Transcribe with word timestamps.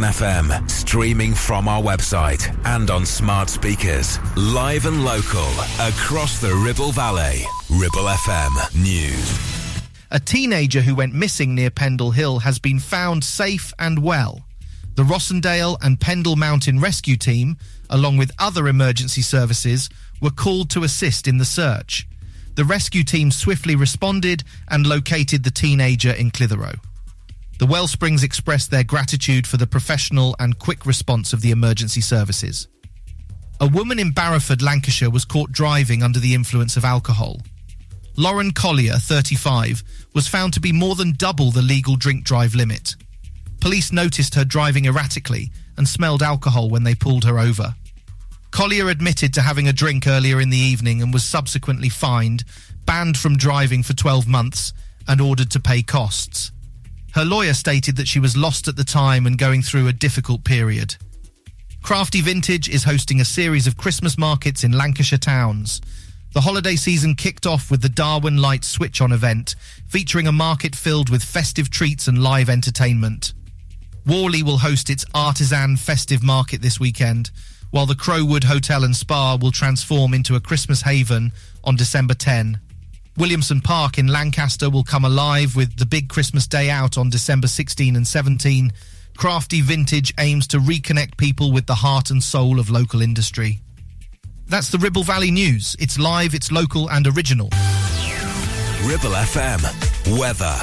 FM, 0.00 0.70
streaming 0.70 1.34
from 1.34 1.68
our 1.68 1.82
website 1.82 2.48
and 2.64 2.90
on 2.90 3.04
smart 3.04 3.50
speakers. 3.50 4.18
Live 4.36 4.86
and 4.86 5.04
local 5.04 5.46
across 5.80 6.40
the 6.40 6.54
Ribble 6.54 6.92
Valley. 6.92 7.42
Ribble 7.70 8.08
FM 8.08 8.82
News. 8.82 9.38
A 10.10 10.18
teenager 10.18 10.80
who 10.80 10.94
went 10.94 11.14
missing 11.14 11.54
near 11.54 11.70
Pendle 11.70 12.10
Hill 12.10 12.38
has 12.40 12.58
been 12.58 12.78
found 12.78 13.22
safe 13.22 13.72
and 13.78 14.02
well. 14.02 14.40
The 14.94 15.02
Rossendale 15.04 15.76
and 15.82 16.00
Pendle 16.00 16.36
Mountain 16.36 16.80
Rescue 16.80 17.16
Team, 17.16 17.56
along 17.90 18.16
with 18.16 18.32
other 18.38 18.68
emergency 18.68 19.22
services, 19.22 19.88
were 20.22 20.30
called 20.30 20.70
to 20.70 20.84
assist 20.84 21.28
in 21.28 21.36
the 21.38 21.44
search. 21.44 22.08
The 22.54 22.64
rescue 22.64 23.04
team 23.04 23.30
swiftly 23.30 23.76
responded 23.76 24.42
and 24.68 24.86
located 24.86 25.44
the 25.44 25.50
teenager 25.50 26.12
in 26.12 26.30
Clitheroe. 26.30 26.76
The 27.58 27.66
Wellsprings 27.66 28.24
expressed 28.24 28.70
their 28.70 28.84
gratitude 28.84 29.46
for 29.46 29.56
the 29.56 29.66
professional 29.66 30.34
and 30.38 30.58
quick 30.58 30.84
response 30.84 31.32
of 31.32 31.42
the 31.42 31.50
emergency 31.52 32.00
services. 32.00 32.68
A 33.60 33.68
woman 33.68 33.98
in 33.98 34.12
Barrowford, 34.12 34.62
Lancashire, 34.62 35.10
was 35.10 35.24
caught 35.24 35.52
driving 35.52 36.02
under 36.02 36.18
the 36.18 36.34
influence 36.34 36.76
of 36.76 36.84
alcohol. 36.84 37.40
Lauren 38.16 38.50
Collier, 38.50 38.94
35, 38.94 39.82
was 40.14 40.26
found 40.28 40.52
to 40.54 40.60
be 40.60 40.72
more 40.72 40.96
than 40.96 41.12
double 41.12 41.50
the 41.50 41.62
legal 41.62 41.96
drink 41.96 42.24
drive 42.24 42.54
limit. 42.54 42.96
Police 43.60 43.92
noticed 43.92 44.34
her 44.34 44.44
driving 44.44 44.86
erratically 44.86 45.52
and 45.76 45.86
smelled 45.86 46.22
alcohol 46.22 46.68
when 46.68 46.82
they 46.82 46.94
pulled 46.94 47.24
her 47.24 47.38
over. 47.38 47.74
Collier 48.50 48.88
admitted 48.88 49.32
to 49.34 49.42
having 49.42 49.68
a 49.68 49.72
drink 49.72 50.06
earlier 50.06 50.40
in 50.40 50.50
the 50.50 50.58
evening 50.58 51.00
and 51.00 51.12
was 51.12 51.24
subsequently 51.24 51.88
fined, 51.88 52.44
banned 52.84 53.16
from 53.16 53.36
driving 53.36 53.82
for 53.82 53.94
12 53.94 54.26
months, 54.26 54.72
and 55.08 55.20
ordered 55.20 55.50
to 55.52 55.60
pay 55.60 55.82
costs. 55.82 56.50
Her 57.14 57.24
lawyer 57.24 57.54
stated 57.54 57.96
that 57.96 58.08
she 58.08 58.20
was 58.20 58.36
lost 58.36 58.68
at 58.68 58.76
the 58.76 58.84
time 58.84 59.26
and 59.26 59.36
going 59.36 59.62
through 59.62 59.86
a 59.86 59.92
difficult 59.92 60.44
period. 60.44 60.96
Crafty 61.82 62.20
Vintage 62.20 62.68
is 62.68 62.84
hosting 62.84 63.20
a 63.20 63.24
series 63.24 63.66
of 63.66 63.76
Christmas 63.76 64.16
markets 64.16 64.64
in 64.64 64.72
Lancashire 64.72 65.18
towns. 65.18 65.80
The 66.32 66.40
holiday 66.40 66.76
season 66.76 67.14
kicked 67.14 67.46
off 67.46 67.70
with 67.70 67.82
the 67.82 67.88
Darwen 67.88 68.40
Light 68.40 68.64
Switch 68.64 69.02
On 69.02 69.12
event, 69.12 69.54
featuring 69.88 70.26
a 70.26 70.32
market 70.32 70.74
filled 70.74 71.10
with 71.10 71.22
festive 71.22 71.68
treats 71.68 72.08
and 72.08 72.22
live 72.22 72.48
entertainment. 72.48 73.34
Whalley 74.06 74.42
will 74.42 74.58
host 74.58 74.88
its 74.88 75.04
artisan 75.14 75.76
festive 75.76 76.22
market 76.22 76.62
this 76.62 76.80
weekend, 76.80 77.30
while 77.70 77.84
the 77.84 77.94
Crow 77.94 78.24
Wood 78.24 78.44
Hotel 78.44 78.84
and 78.84 78.96
Spa 78.96 79.36
will 79.36 79.52
transform 79.52 80.14
into 80.14 80.34
a 80.34 80.40
Christmas 80.40 80.82
haven 80.82 81.32
on 81.62 81.76
December 81.76 82.14
10. 82.14 82.58
Williamson 83.18 83.60
Park 83.60 83.98
in 83.98 84.06
Lancaster 84.06 84.70
will 84.70 84.84
come 84.84 85.04
alive 85.04 85.54
with 85.54 85.76
the 85.76 85.84
big 85.84 86.08
Christmas 86.08 86.46
day 86.46 86.70
out 86.70 86.96
on 86.96 87.10
December 87.10 87.46
16 87.46 87.94
and 87.94 88.06
17. 88.06 88.72
Crafty 89.18 89.60
Vintage 89.60 90.14
aims 90.18 90.46
to 90.46 90.58
reconnect 90.58 91.18
people 91.18 91.52
with 91.52 91.66
the 91.66 91.74
heart 91.74 92.10
and 92.10 92.22
soul 92.22 92.58
of 92.58 92.70
local 92.70 93.02
industry. 93.02 93.60
That's 94.46 94.70
the 94.70 94.78
Ribble 94.78 95.02
Valley 95.02 95.30
News. 95.30 95.76
It's 95.78 95.98
live, 95.98 96.34
it's 96.34 96.50
local 96.50 96.88
and 96.90 97.06
original. 97.06 97.50
Ribble 98.84 99.14
FM. 99.14 100.18
Weather. 100.18 100.58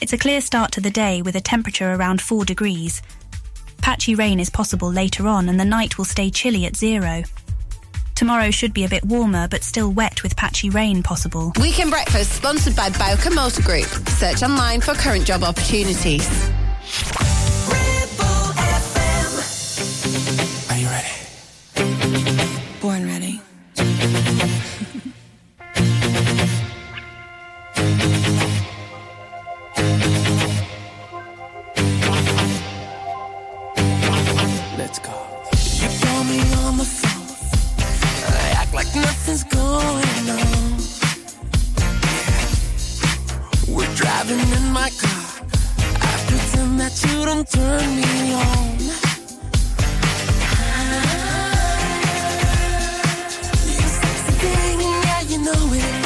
It's 0.00 0.14
a 0.14 0.18
clear 0.18 0.40
start 0.40 0.72
to 0.72 0.80
the 0.80 0.90
day 0.90 1.20
with 1.20 1.36
a 1.36 1.40
temperature 1.40 1.92
around 1.92 2.22
4 2.22 2.46
degrees. 2.46 3.02
Patchy 3.82 4.14
rain 4.14 4.40
is 4.40 4.48
possible 4.48 4.90
later 4.90 5.28
on 5.28 5.50
and 5.50 5.60
the 5.60 5.64
night 5.66 5.98
will 5.98 6.06
stay 6.06 6.30
chilly 6.30 6.64
at 6.64 6.76
zero. 6.76 7.22
Tomorrow 8.20 8.50
should 8.50 8.74
be 8.74 8.84
a 8.84 8.88
bit 8.90 9.02
warmer, 9.02 9.48
but 9.48 9.64
still 9.64 9.90
wet 9.90 10.22
with 10.22 10.36
patchy 10.36 10.68
rain 10.68 11.02
possible. 11.02 11.54
Weekend 11.58 11.90
Breakfast, 11.90 12.32
sponsored 12.32 12.76
by 12.76 12.90
Bowker 12.90 13.30
Motor 13.30 13.62
Group. 13.62 13.86
Search 14.10 14.42
online 14.42 14.82
for 14.82 14.92
current 14.92 15.24
job 15.24 15.42
opportunities. 15.42 16.28
Are 20.68 20.76
you 20.76 20.86
ready? 20.86 21.08
Born 22.82 23.06
ready. 23.06 23.40
Let's 34.76 34.98
go. 34.98 35.29
Like 38.80 38.94
nothing's 38.94 39.44
going 39.44 40.26
on. 40.40 40.72
We're 43.74 43.94
driving 43.94 44.40
in 44.58 44.72
my 44.72 44.88
car. 45.02 45.24
I 46.08 46.12
pretend 46.28 46.80
that 46.80 46.94
you 47.04 47.16
don't 47.28 47.46
turn 47.58 47.86
me 48.00 48.10
on. 48.46 48.78
You 53.76 53.86
sexy 54.00 54.32
thing, 54.42 54.80
yeah, 54.80 55.20
you 55.30 55.38
know 55.44 55.74
it. 55.74 55.99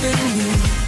nothing 0.00 0.78
you. 0.82 0.87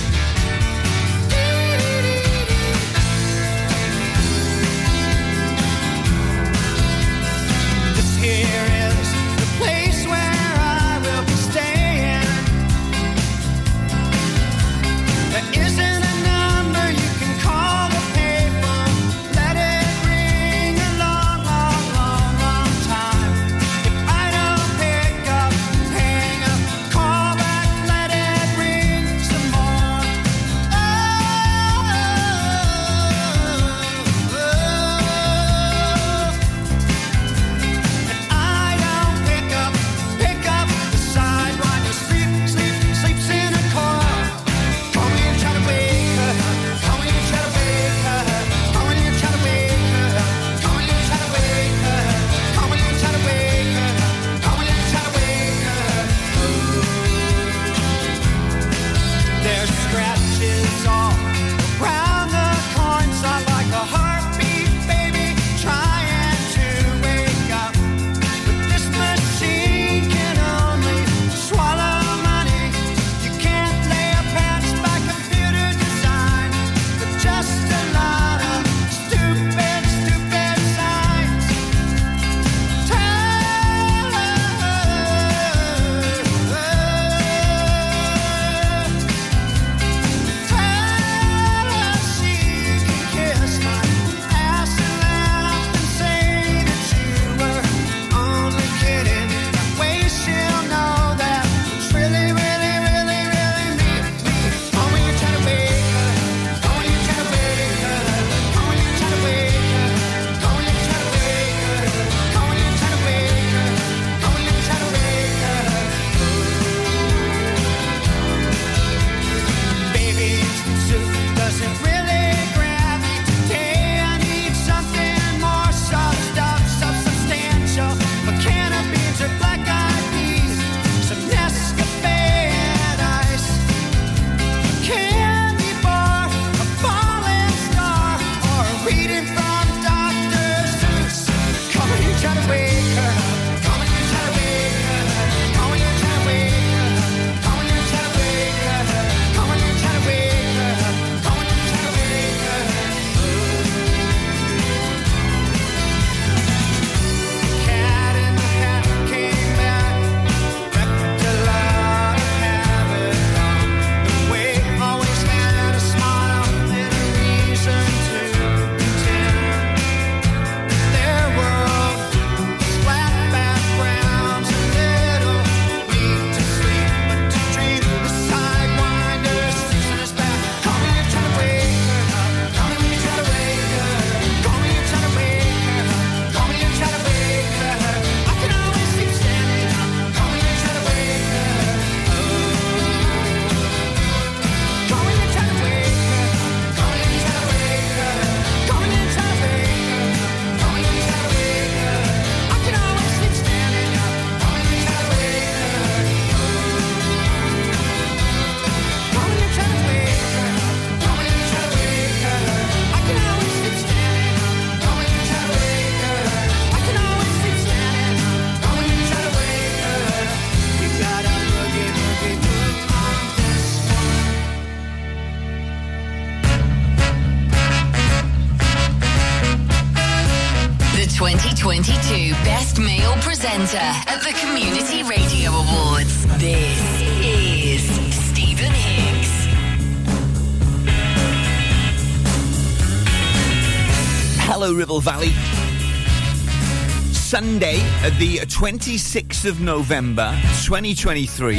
26th 248.61 249.49
of 249.49 249.59
November, 249.59 250.37
2023. 250.65 251.55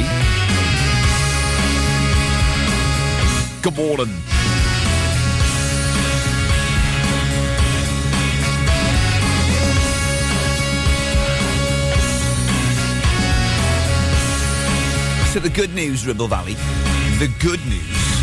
Good 3.61 3.75
morning. 3.75 4.07
So 15.27 15.41
the 15.41 15.51
good 15.53 15.75
news, 15.75 16.07
Ribble 16.07 16.29
Valley, 16.29 16.53
the 17.19 17.29
good 17.41 17.59
news 17.65 18.13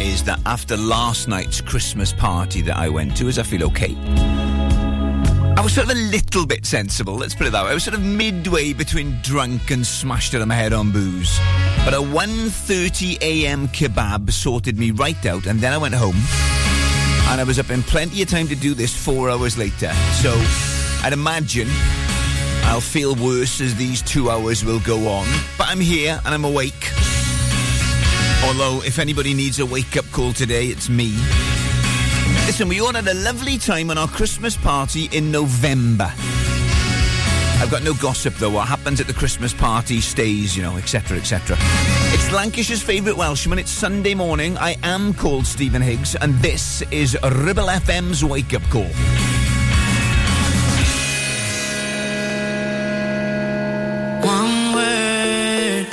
is 0.00 0.24
that 0.24 0.40
after 0.46 0.76
last 0.76 1.28
night's 1.28 1.60
Christmas 1.60 2.12
party 2.12 2.60
that 2.62 2.76
I 2.76 2.88
went 2.88 3.16
to, 3.18 3.28
is 3.28 3.38
I 3.38 3.44
feel 3.44 3.62
okay. 3.66 3.94
I 5.60 5.62
was 5.62 5.74
sort 5.74 5.90
of 5.90 5.94
a 5.94 6.00
little 6.00 6.46
bit 6.46 6.64
sensible, 6.64 7.16
let's 7.16 7.34
put 7.34 7.46
it 7.46 7.50
that 7.50 7.62
way. 7.62 7.72
I 7.72 7.74
was 7.74 7.84
sort 7.84 7.92
of 7.92 8.02
midway 8.02 8.72
between 8.72 9.20
drunk 9.20 9.70
and 9.70 9.86
smashed 9.86 10.34
out 10.34 10.40
of 10.40 10.48
my 10.48 10.54
head 10.54 10.72
on 10.72 10.90
booze. 10.90 11.38
But 11.84 11.92
a 11.92 11.98
1.30am 11.98 13.68
kebab 13.68 14.32
sorted 14.32 14.78
me 14.78 14.90
right 14.90 15.26
out, 15.26 15.44
and 15.44 15.60
then 15.60 15.74
I 15.74 15.76
went 15.76 15.92
home. 15.92 16.16
And 17.28 17.42
I 17.42 17.44
was 17.46 17.58
up 17.58 17.68
in 17.68 17.82
plenty 17.82 18.22
of 18.22 18.30
time 18.30 18.48
to 18.48 18.56
do 18.56 18.72
this 18.72 18.96
four 18.96 19.28
hours 19.28 19.58
later. 19.58 19.92
So 20.22 20.32
I'd 21.02 21.12
imagine 21.12 21.68
I'll 22.62 22.80
feel 22.80 23.14
worse 23.14 23.60
as 23.60 23.74
these 23.74 24.00
two 24.00 24.30
hours 24.30 24.64
will 24.64 24.80
go 24.80 25.08
on. 25.08 25.28
But 25.58 25.68
I'm 25.68 25.80
here 25.80 26.18
and 26.24 26.32
I'm 26.32 26.46
awake. 26.46 26.90
Although, 28.44 28.82
if 28.82 28.98
anybody 28.98 29.34
needs 29.34 29.58
a 29.58 29.66
wake 29.66 29.98
up 29.98 30.10
call 30.10 30.32
today, 30.32 30.68
it's 30.68 30.88
me. 30.88 31.12
Listen, 32.46 32.68
we 32.68 32.80
all 32.80 32.92
had 32.92 33.06
a 33.06 33.14
lovely 33.14 33.58
time 33.58 33.90
on 33.90 33.98
our 33.98 34.08
Christmas 34.08 34.56
party 34.56 35.08
in 35.12 35.30
November. 35.30 36.12
I've 37.60 37.70
got 37.70 37.82
no 37.82 37.92
gossip 37.92 38.34
though. 38.36 38.48
What 38.50 38.68
happens 38.68 39.02
at 39.02 39.06
the 39.06 39.12
Christmas 39.12 39.52
party 39.52 40.00
stays, 40.00 40.56
you 40.56 40.62
know, 40.62 40.78
etc., 40.78 41.18
etc. 41.18 41.58
It's 42.14 42.32
Lancashire's 42.32 42.82
favourite 42.82 43.18
Welshman. 43.18 43.58
It's 43.58 43.70
Sunday 43.70 44.14
morning. 44.14 44.56
I 44.56 44.76
am 44.82 45.12
called 45.12 45.46
Stephen 45.46 45.82
Higgs, 45.82 46.16
and 46.16 46.34
this 46.36 46.82
is 46.90 47.18
Ribble 47.22 47.66
FM's 47.66 48.24
wake 48.24 48.54
up 48.54 48.62
call. 48.70 48.88
One 54.24 54.74
word, 54.74 55.86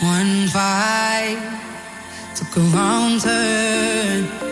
one 0.00 0.46
vibe, 0.48 2.34
took 2.34 2.56
a 2.56 2.60
wrong 2.74 3.20
turn 3.20 4.51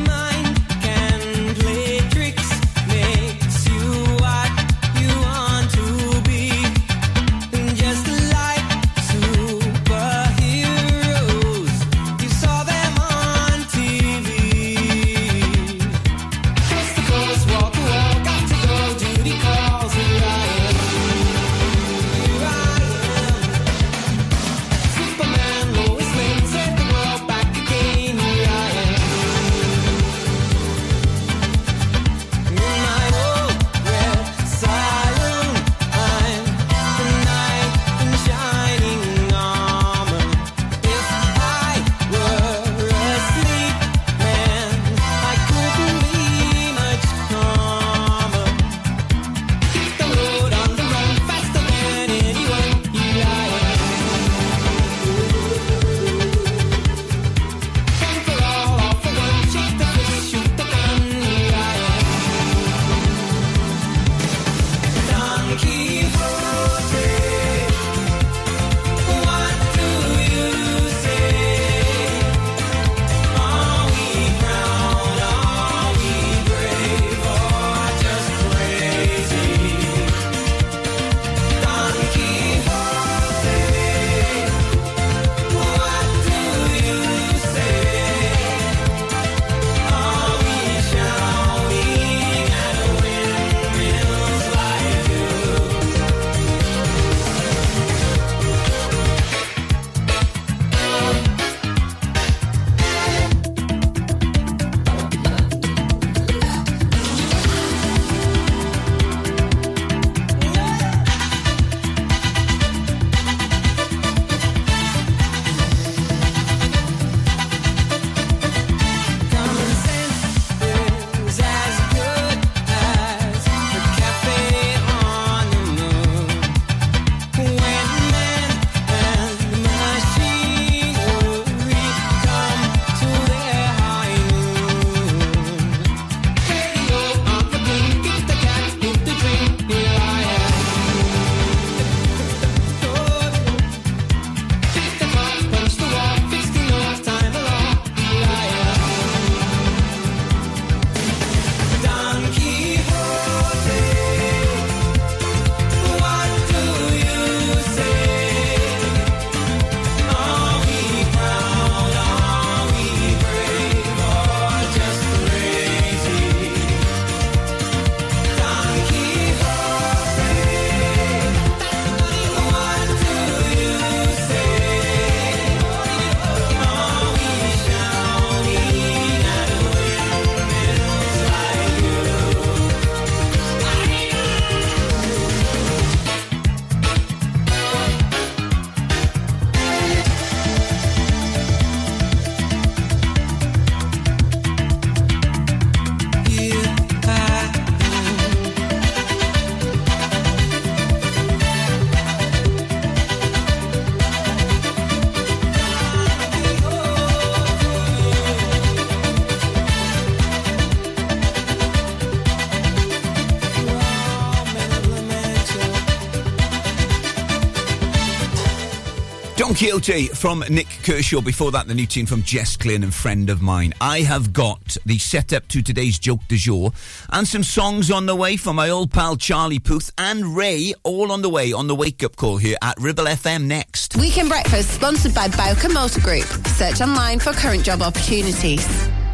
Guilty 219.61 220.07
from 220.07 220.43
Nik 220.49 220.67
Kershaw. 220.81 221.21
Before 221.21 221.51
that, 221.51 221.67
the 221.67 221.75
new 221.75 221.85
tune 221.85 222.07
from 222.07 222.23
Jess 222.23 222.57
Glynne 222.57 222.81
and 222.81 222.91
Friend 222.91 223.29
of 223.29 223.43
Mine. 223.43 223.75
I 223.79 223.99
have 223.99 224.33
got 224.33 224.75
the 224.87 224.97
setup 224.97 225.47
to 225.49 225.61
today's 225.61 225.99
joke 225.99 226.21
du 226.27 226.35
jour 226.35 226.71
and 227.11 227.27
some 227.27 227.43
songs 227.43 227.91
on 227.91 228.07
the 228.07 228.15
way 228.15 228.37
from 228.37 228.55
my 228.55 228.71
old 228.71 228.91
pal 228.91 229.17
Charlie 229.17 229.59
Puth 229.59 229.91
and 229.99 230.35
Raye, 230.35 230.73
all 230.81 231.11
on 231.11 231.21
the 231.21 231.29
way 231.29 231.53
on 231.53 231.67
the 231.67 231.75
wake 231.75 232.03
up 232.03 232.15
call 232.15 232.37
here 232.37 232.57
at 232.63 232.75
Ribble 232.79 233.05
FM 233.05 233.43
next. 233.43 233.95
Weekend 233.97 234.29
Breakfast 234.29 234.71
sponsored 234.71 235.13
by 235.13 235.27
Bowker 235.27 235.69
Motor 235.69 236.01
Group. 236.01 236.25
Search 236.47 236.81
online 236.81 237.19
for 237.19 237.31
current 237.31 237.63
job 237.63 237.83
opportunities. 237.83 238.67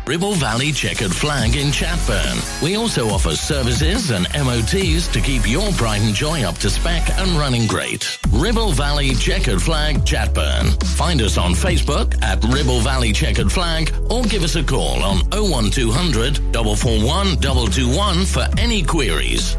Ribble 0.07 0.35
Valley 0.35 0.71
Checkered 0.71 1.13
Flag 1.13 1.57
in 1.57 1.67
Chatburn. 1.67 2.63
We 2.63 2.77
also 2.77 3.09
offer 3.09 3.31
services 3.31 4.11
and 4.11 4.25
MOTs 4.33 5.09
to 5.09 5.19
keep 5.19 5.45
your 5.45 5.69
pride 5.73 6.01
and 6.03 6.15
joy 6.15 6.43
up 6.43 6.55
to 6.59 6.69
spec 6.69 7.09
and 7.19 7.31
running 7.31 7.67
great. 7.67 8.17
Ribble 8.37 8.71
Valley 8.73 9.15
Checkered 9.15 9.59
Flag, 9.59 9.97
Chatburn. 10.05 10.81
Find 10.95 11.21
us 11.23 11.39
on 11.39 11.53
Facebook 11.53 12.21
at 12.21 12.43
Ribble 12.43 12.81
Valley 12.81 13.11
Checkered 13.11 13.51
Flag 13.51 13.91
or 14.11 14.21
give 14.23 14.43
us 14.43 14.55
a 14.55 14.63
call 14.63 15.01
on 15.03 15.17
01200 15.31 16.37
441 16.53 17.41
221 17.41 18.25
for 18.25 18.45
any 18.59 18.83
queries. 18.83 19.57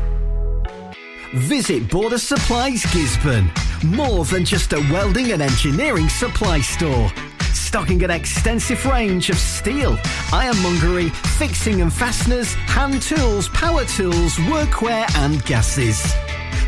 Visit 1.34 1.90
Border 1.90 2.18
Supplies 2.18 2.84
Gisburn. 2.84 3.50
More 3.84 4.24
than 4.24 4.44
just 4.44 4.72
a 4.72 4.78
welding 4.92 5.32
and 5.32 5.42
engineering 5.42 6.08
supply 6.08 6.60
store. 6.60 7.10
Stocking 7.52 8.02
an 8.04 8.10
extensive 8.12 8.86
range 8.86 9.28
of 9.28 9.38
steel, 9.38 9.98
ironmongery, 10.32 11.08
fixing 11.36 11.80
and 11.80 11.92
fasteners, 11.92 12.54
hand 12.54 13.02
tools, 13.02 13.48
power 13.48 13.84
tools, 13.86 14.36
workwear 14.36 15.04
and 15.16 15.44
gases. 15.44 16.00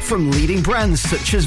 From 0.02 0.30
leading 0.32 0.60
brands 0.60 1.00
such 1.00 1.34
as 1.34 1.46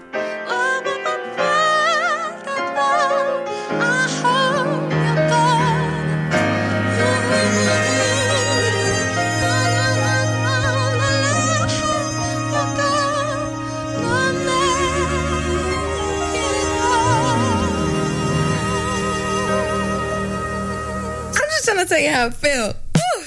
Tell 22.01 22.09
you 22.09 22.15
how 22.15 22.25
I 22.27 22.29
feel. 22.29 22.73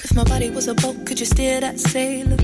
If 0.03 0.15
my 0.15 0.23
body 0.23 0.49
was 0.49 0.67
a 0.67 0.73
boat, 0.73 1.05
could 1.05 1.19
you 1.19 1.25
steer 1.25 1.59
that 1.61 1.79
sailor? 1.79 2.37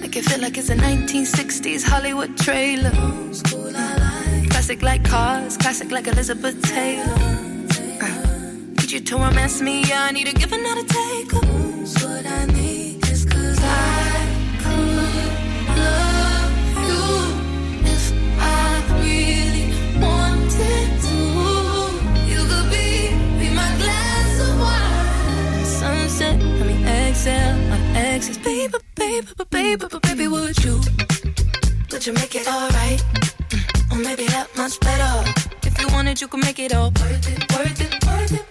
Make 0.00 0.16
it 0.16 0.24
feel 0.24 0.40
like 0.40 0.56
it's 0.58 0.70
a 0.70 0.76
1960s 0.76 1.82
Hollywood 1.84 2.36
trailer. 2.38 2.90
Classic 4.50 4.82
like 4.82 5.04
cars, 5.04 5.56
classic 5.56 5.90
like 5.90 6.06
Elizabeth 6.06 6.60
Taylor. 6.62 7.14
Uh, 8.00 8.22
Need 8.78 8.90
you 8.90 9.00
to 9.00 9.16
romance 9.16 9.60
me, 9.60 9.84
I 9.92 10.10
need 10.12 10.28
a 10.28 10.32
give 10.32 10.52
and 10.52 10.62
not 10.62 10.78
a 10.78 10.84
take. 10.84 11.32
What 11.32 12.26
I 12.26 12.46
need 12.46 12.73
You 32.04 32.12
make 32.12 32.34
it 32.34 32.46
alright? 32.46 33.00
Mm, 33.48 33.92
Or 33.92 33.98
maybe 33.98 34.26
that 34.26 34.54
much 34.58 34.78
better. 34.80 35.24
If 35.66 35.80
you 35.80 35.88
wanted, 35.88 36.20
you 36.20 36.28
could 36.28 36.40
make 36.44 36.58
it 36.58 36.74
all 36.74 36.90
worth 36.90 37.26
it, 37.32 37.52
worth 37.52 37.80
it, 37.80 38.04
worth 38.04 38.32
it, 38.32 38.43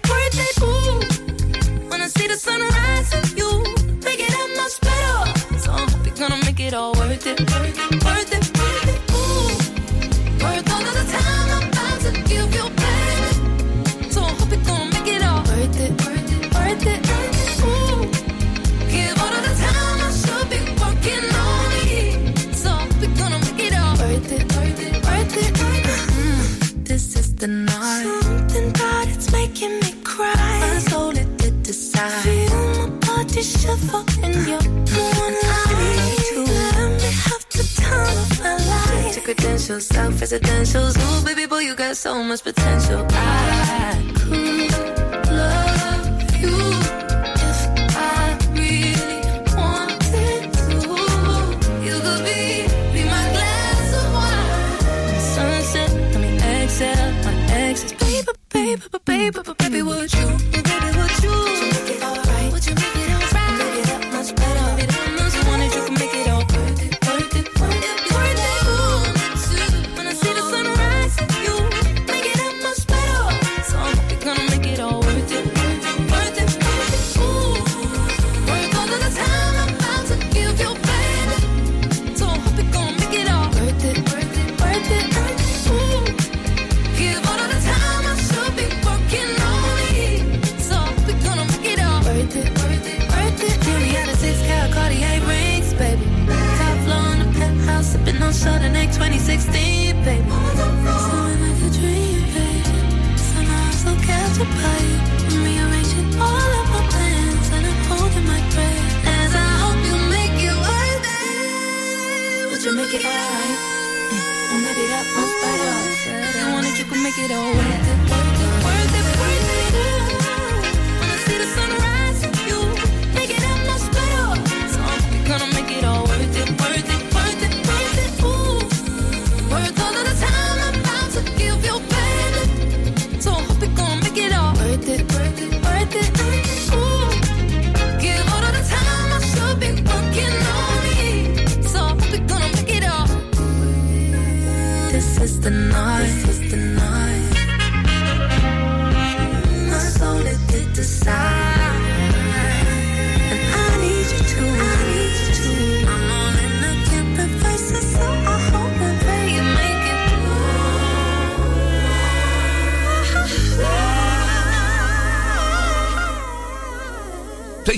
self. 40.25 40.97
Ooh, 40.97 41.25
baby 41.25 41.45
boy, 41.45 41.59
you 41.59 41.75
got 41.75 41.97
so 41.97 42.23
much 42.23 42.43
potential. 42.43 43.05
I 43.09 43.53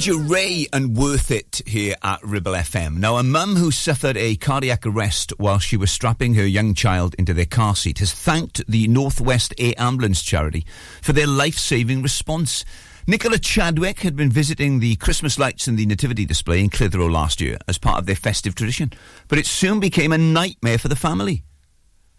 Played 0.06 0.30
Raye 0.30 0.68
and 0.72 0.96
Worth 0.96 1.32
It 1.32 1.64
here 1.66 1.96
at 2.04 2.22
Ribble 2.22 2.52
FM. 2.52 2.98
Now, 2.98 3.18
a 3.18 3.24
mum 3.24 3.56
who 3.56 3.72
suffered 3.72 4.16
a 4.18 4.36
cardiac 4.36 4.86
arrest 4.86 5.34
while 5.38 5.58
she 5.58 5.78
was 5.78 5.90
strapping 5.90 6.36
her 6.36 6.46
young 6.46 6.76
child 6.76 7.16
into 7.18 7.34
their 7.34 7.48
car 7.48 7.76
seat 7.76 7.98
has 7.98 8.14
thanked 8.14 8.64
the 8.68 8.88
Northwest 8.88 9.56
Air 9.58 9.74
Ambulance 9.80 10.22
charity 10.22 10.64
for 11.02 11.12
their 11.12 11.26
life 11.26 11.58
saving 11.58 12.04
response. 12.04 12.64
Nicola 13.08 13.40
Chadwick 13.40 14.02
had 14.02 14.16
been 14.16 14.30
visiting 14.30 14.80
the 14.80 14.96
Christmas 14.98 15.40
lights 15.40 15.68
and 15.68 15.76
the 15.76 15.88
nativity 15.88 16.24
display 16.24 16.60
in 16.60 16.70
Clitheroe 16.70 17.10
last 17.10 17.42
year 17.42 17.58
as 17.68 17.80
part 17.80 17.98
of 17.98 18.06
their 18.06 18.16
festive 18.16 18.54
tradition, 18.54 18.94
but 19.28 19.40
it 19.40 19.48
soon 19.48 19.80
became 19.80 20.12
a 20.12 20.20
nightmare 20.20 20.78
for 20.78 20.88
the 20.88 20.96
family. 20.96 21.42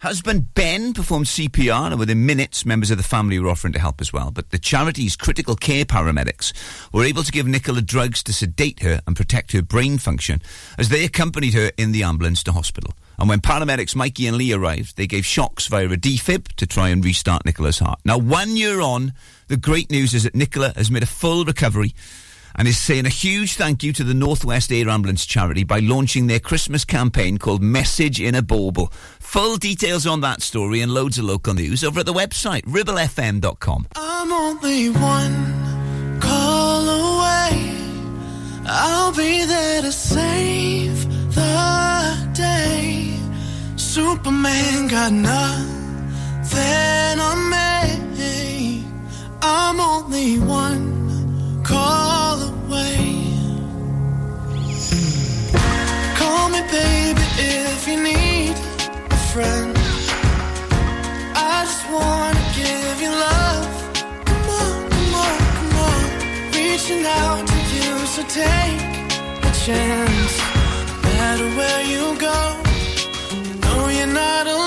Husband 0.01 0.53
Ben 0.53 0.93
performed 0.93 1.25
CPR, 1.25 1.89
and 1.89 1.99
within 1.99 2.23
minutes, 2.23 2.67
members 2.67 2.91
of 2.91 2.97
the 2.97 3.03
family 3.03 3.39
were 3.39 3.49
offering 3.49 3.73
to 3.73 3.79
help 3.79 3.99
as 3.99 4.13
well. 4.13 4.29
But 4.29 4.51
the 4.51 4.59
charity's 4.59 5.15
critical 5.15 5.55
care 5.55 5.85
paramedics 5.85 6.53
were 6.93 7.03
able 7.03 7.23
to 7.23 7.31
give 7.31 7.47
Nicola 7.47 7.81
drugs 7.81 8.21
to 8.23 8.33
sedate 8.33 8.81
her 8.81 9.01
and 9.07 9.15
protect 9.15 9.53
her 9.53 9.63
brain 9.63 9.97
function 9.97 10.39
as 10.77 10.89
they 10.89 11.03
accompanied 11.03 11.55
her 11.55 11.71
in 11.79 11.93
the 11.93 12.03
ambulance 12.03 12.43
to 12.43 12.51
hospital. 12.51 12.93
And 13.17 13.27
when 13.27 13.41
paramedics 13.41 13.95
Mikey 13.95 14.27
and 14.27 14.37
Lee 14.37 14.53
arrived, 14.53 14.97
they 14.97 15.07
gave 15.07 15.25
shocks 15.25 15.65
via 15.65 15.87
a 15.87 15.97
defib 15.97 16.53
to 16.57 16.67
try 16.67 16.89
and 16.89 17.03
restart 17.03 17.43
Nicola's 17.43 17.79
heart. 17.79 17.99
Now, 18.05 18.19
one 18.19 18.55
year 18.55 18.81
on, 18.81 19.13
the 19.47 19.57
great 19.57 19.89
news 19.89 20.13
is 20.13 20.25
that 20.25 20.35
Nicola 20.35 20.73
has 20.75 20.91
made 20.91 21.01
a 21.01 21.07
full 21.07 21.43
recovery 21.43 21.95
and 22.57 22.67
is 22.67 22.77
saying 22.77 23.05
a 23.05 23.09
huge 23.09 23.55
thank 23.55 23.83
you 23.83 23.93
to 23.93 24.03
the 24.03 24.13
Northwest 24.13 24.71
Air 24.71 24.89
Ambulance 24.89 25.25
charity 25.25 25.63
by 25.63 25.79
launching 25.79 26.27
their 26.27 26.39
Christmas 26.39 26.83
campaign 26.83 27.37
called 27.37 27.61
Message 27.61 28.19
in 28.19 28.35
a 28.35 28.41
Bauble. 28.41 28.91
Full 29.19 29.57
details 29.57 30.07
on 30.07 30.21
that 30.21 30.41
story 30.41 30.81
and 30.81 30.93
loads 30.93 31.17
of 31.17 31.25
local 31.25 31.53
news 31.53 31.83
over 31.83 31.99
at 31.99 32.05
the 32.05 32.13
website 32.13 32.63
ribblefm.com. 32.63 33.87
I'm 33.95 34.31
only 34.31 34.89
one 34.89 36.19
call 36.19 36.89
away. 36.89 37.75
I'll 38.65 39.13
be 39.13 39.45
there 39.45 39.81
to 39.83 39.91
save 39.91 41.05
the 41.33 42.29
day. 42.33 43.15
Superman 43.75 44.87
got 44.87 45.13
nothing 45.13 45.67
on 47.19 47.49
me. 47.51 47.57
I'm 49.41 49.79
only 49.79 50.39
one 50.39 51.63
call 51.63 52.26
Call 56.47 56.55
me, 56.55 56.61
baby, 56.71 57.25
if 57.39 57.87
you 57.89 58.01
need 58.01 58.55
a 59.11 59.17
friend. 59.33 59.75
I 61.35 61.65
just 61.65 61.83
wanna 61.91 62.43
give 62.55 63.01
you 63.01 63.11
love. 63.27 63.67
Come 64.29 64.49
on, 64.61 64.89
come 64.93 65.13
on, 65.25 65.37
come 65.57 65.75
on. 65.87 66.03
Reaching 66.53 67.05
out 67.05 67.45
to 67.51 67.57
you, 67.75 67.91
so 68.13 68.21
take 68.43 68.81
a 69.49 69.51
chance. 69.65 70.35
No 71.03 71.09
matter 71.19 71.49
where 71.57 71.83
you 71.93 72.17
go, 72.17 72.39
you 73.43 73.53
know 73.63 73.89
you're 73.89 74.13
not 74.21 74.47
alone. 74.47 74.66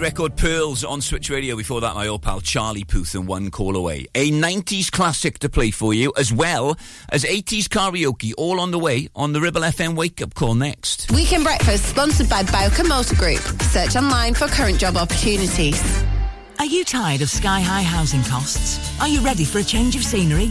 Jesse 0.00 0.12
record 0.12 0.36
Pearls 0.36 0.82
on 0.82 1.02
Switch 1.02 1.28
Radio. 1.28 1.56
Before 1.56 1.82
that, 1.82 1.94
my 1.94 2.06
old 2.06 2.22
pal 2.22 2.40
Charlie 2.40 2.84
Puth 2.84 3.14
and 3.14 3.26
One 3.28 3.50
Call 3.50 3.76
Away. 3.76 4.06
A 4.14 4.30
90s 4.30 4.90
classic 4.90 5.38
to 5.40 5.50
play 5.50 5.70
for 5.70 5.92
you, 5.92 6.10
as 6.16 6.32
well 6.32 6.78
as 7.10 7.24
80s 7.24 7.64
karaoke, 7.64 8.32
all 8.38 8.60
on 8.60 8.70
the 8.70 8.78
way 8.78 9.08
on 9.14 9.34
the 9.34 9.40
Ribble 9.40 9.60
FM 9.60 9.96
Wake 9.96 10.22
Up 10.22 10.34
Call 10.34 10.54
next. 10.54 11.10
Weekend 11.10 11.44
Breakfast 11.44 11.84
sponsored 11.84 12.30
by 12.30 12.42
Bowker 12.44 12.84
Motor 12.84 13.14
Group. 13.16 13.40
Search 13.62 13.94
online 13.96 14.32
for 14.32 14.46
current 14.48 14.78
job 14.78 14.96
opportunities. 14.96 15.82
Are 16.58 16.66
you 16.66 16.84
tired 16.84 17.20
of 17.20 17.28
sky 17.28 17.60
high 17.60 17.82
housing 17.82 18.22
costs? 18.22 18.98
Are 19.00 19.08
you 19.08 19.20
ready 19.20 19.44
for 19.44 19.58
a 19.58 19.64
change 19.64 19.96
of 19.96 20.02
scenery? 20.02 20.50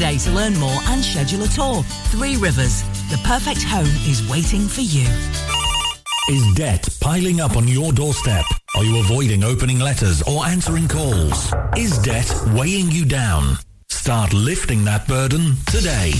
to 0.00 0.30
learn 0.30 0.58
more 0.58 0.80
and 0.86 1.04
schedule 1.04 1.42
a 1.42 1.48
tour. 1.48 1.82
Three 2.08 2.38
Rivers, 2.38 2.82
the 3.10 3.20
perfect 3.22 3.62
home 3.62 3.84
is 4.08 4.26
waiting 4.30 4.66
for 4.66 4.80
you. 4.80 5.06
Is 6.30 6.54
debt 6.54 6.88
piling 7.02 7.38
up 7.38 7.54
on 7.54 7.68
your 7.68 7.92
doorstep? 7.92 8.46
Are 8.74 8.82
you 8.82 8.98
avoiding 8.98 9.44
opening 9.44 9.78
letters 9.78 10.22
or 10.22 10.46
answering 10.46 10.88
calls? 10.88 11.52
Is 11.76 11.98
debt 11.98 12.32
weighing 12.54 12.90
you 12.90 13.04
down? 13.04 13.58
Start 13.90 14.32
lifting 14.32 14.86
that 14.86 15.06
burden 15.06 15.54
today. 15.66 16.12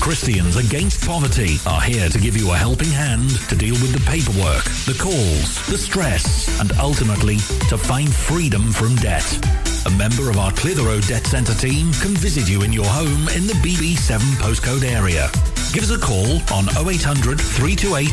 Christians 0.00 0.56
Against 0.56 1.06
Poverty 1.06 1.58
are 1.68 1.80
here 1.80 2.08
to 2.08 2.18
give 2.18 2.36
you 2.36 2.50
a 2.50 2.56
helping 2.56 2.90
hand 2.90 3.30
to 3.48 3.54
deal 3.54 3.74
with 3.74 3.92
the 3.92 4.10
paperwork, 4.10 4.64
the 4.86 4.98
calls, 5.00 5.64
the 5.68 5.78
stress, 5.78 6.58
and 6.58 6.72
ultimately 6.80 7.36
to 7.68 7.78
find 7.78 8.12
freedom 8.12 8.72
from 8.72 8.96
debt. 8.96 9.69
A 9.86 9.90
member 9.90 10.28
of 10.28 10.36
our 10.36 10.52
Clitheroe 10.52 11.00
Debt 11.00 11.26
Centre 11.26 11.54
team 11.54 11.90
can 11.94 12.14
visit 12.14 12.46
you 12.50 12.62
in 12.62 12.72
your 12.72 12.84
home 12.84 13.28
in 13.28 13.46
the 13.46 13.54
BB7 13.64 14.18
postcode 14.36 14.84
area. 14.84 15.30
Give 15.72 15.82
us 15.84 15.90
a 15.90 15.98
call 15.98 16.36
on 16.52 16.68
0800 16.76 17.40
328 17.40 18.08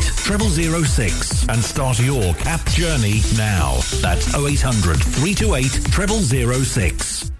0006 0.86 1.48
and 1.48 1.62
start 1.62 2.00
your 2.00 2.32
CAP 2.34 2.64
journey 2.68 3.20
now. 3.36 3.80
That's 4.00 4.34
0800 4.34 4.96
328 4.96 6.64
0006. 6.64 7.32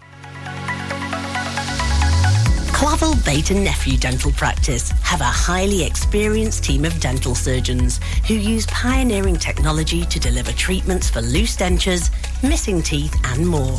Clavel 2.74 3.14
Bait 3.24 3.50
and 3.50 3.64
Nephew 3.64 3.96
Dental 3.96 4.30
Practice 4.32 4.90
have 5.02 5.22
a 5.22 5.24
highly 5.24 5.84
experienced 5.84 6.64
team 6.64 6.84
of 6.84 7.00
dental 7.00 7.34
surgeons 7.34 7.98
who 8.26 8.34
use 8.34 8.66
pioneering 8.66 9.36
technology 9.36 10.04
to 10.04 10.20
deliver 10.20 10.52
treatments 10.52 11.08
for 11.08 11.22
loose 11.22 11.56
dentures, 11.56 12.10
missing 12.42 12.82
teeth, 12.82 13.16
and 13.24 13.46
more. 13.46 13.78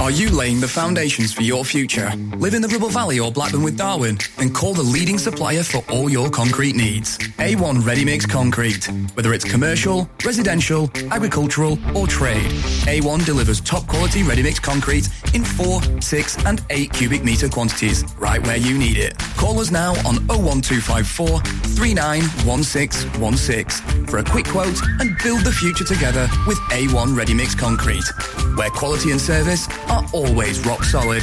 Are 0.00 0.10
you 0.10 0.28
laying 0.28 0.58
the 0.60 0.66
foundations 0.66 1.32
for 1.32 1.42
your 1.42 1.64
future? 1.64 2.10
Live 2.36 2.54
in 2.54 2.60
the 2.60 2.66
Ribble 2.68 2.88
Valley 2.88 3.20
or 3.20 3.30
Blackburn 3.30 3.62
with 3.62 3.78
Darwen? 3.78 4.18
Then 4.36 4.52
call 4.52 4.74
the 4.74 4.82
leading 4.82 5.18
supplier 5.18 5.62
for 5.62 5.84
all 5.90 6.10
your 6.10 6.28
concrete 6.28 6.74
needs. 6.74 7.16
A1 7.38 7.86
Ready 7.86 8.04
Mix 8.04 8.26
Concrete. 8.26 8.90
Whether 9.14 9.32
it's 9.32 9.44
commercial, 9.44 10.10
residential, 10.24 10.90
agricultural 11.12 11.78
or 11.96 12.08
trade, 12.08 12.50
A1 12.86 13.24
delivers 13.24 13.60
top 13.60 13.86
quality 13.86 14.24
ready 14.24 14.42
mix 14.42 14.58
concrete 14.58 15.08
in 15.32 15.44
4, 15.44 15.80
6 16.00 16.44
and 16.44 16.60
8 16.70 16.92
cubic 16.92 17.22
metre 17.22 17.48
quantities 17.48 18.04
right 18.18 18.44
where 18.44 18.56
you 18.56 18.76
need 18.76 18.96
it. 18.98 19.16
Call 19.36 19.60
us 19.60 19.70
now 19.70 19.92
on 20.06 20.16
01254 20.26 21.38
391616 21.38 24.06
for 24.06 24.18
a 24.18 24.24
quick 24.24 24.46
quote 24.46 24.82
and 25.00 25.16
build 25.22 25.42
the 25.42 25.52
future 25.52 25.84
together 25.84 26.26
with 26.46 26.58
A1 26.72 27.16
Ready 27.16 27.34
Mix 27.34 27.54
Concrete, 27.54 28.04
where 28.56 28.70
quality 28.70 29.12
and 29.12 29.20
service 29.20 29.68
are 29.90 30.04
always 30.12 30.64
rock 30.66 30.84
solid. 30.84 31.22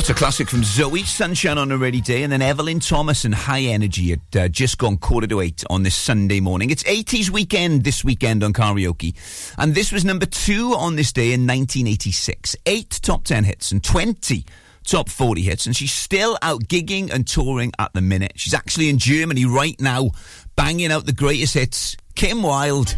What 0.00 0.08
a 0.08 0.14
classic 0.14 0.48
from 0.48 0.64
Zoe, 0.64 1.02
Sunshine 1.02 1.58
on 1.58 1.70
a 1.70 1.76
Rainy 1.76 2.00
Day, 2.00 2.22
and 2.22 2.32
then 2.32 2.40
Evelyn 2.40 2.80
Thomas 2.80 3.26
and 3.26 3.34
High 3.34 3.64
Energy 3.64 4.14
at 4.14 4.34
uh, 4.34 4.48
just 4.48 4.78
gone 4.78 4.96
quarter 4.96 5.26
to 5.26 5.40
eight 5.40 5.62
on 5.68 5.82
this 5.82 5.94
Sunday 5.94 6.40
morning. 6.40 6.70
It's 6.70 6.82
80s 6.84 7.28
weekend 7.28 7.84
this 7.84 8.02
weekend 8.02 8.42
on 8.42 8.54
karaoke, 8.54 9.14
and 9.58 9.74
this 9.74 9.92
was 9.92 10.02
number 10.02 10.24
two 10.24 10.72
on 10.72 10.96
this 10.96 11.12
day 11.12 11.34
in 11.34 11.42
1986. 11.46 12.56
Eight 12.64 12.98
top 13.02 13.24
10 13.24 13.44
hits 13.44 13.72
and 13.72 13.84
20 13.84 14.46
top 14.84 15.10
40 15.10 15.42
hits, 15.42 15.66
and 15.66 15.76
she's 15.76 15.92
still 15.92 16.38
out 16.40 16.62
gigging 16.62 17.12
and 17.12 17.28
touring 17.28 17.70
at 17.78 17.92
the 17.92 18.00
minute. 18.00 18.32
She's 18.36 18.54
actually 18.54 18.88
in 18.88 18.96
Germany 18.96 19.44
right 19.44 19.78
now, 19.78 20.12
banging 20.56 20.90
out 20.90 21.04
the 21.04 21.12
greatest 21.12 21.52
hits. 21.52 21.98
Kim 22.14 22.42
Wilde. 22.42 22.96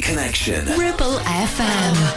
Connection. 0.00 0.66
Ribble 0.78 1.18
FM. 1.20 2.13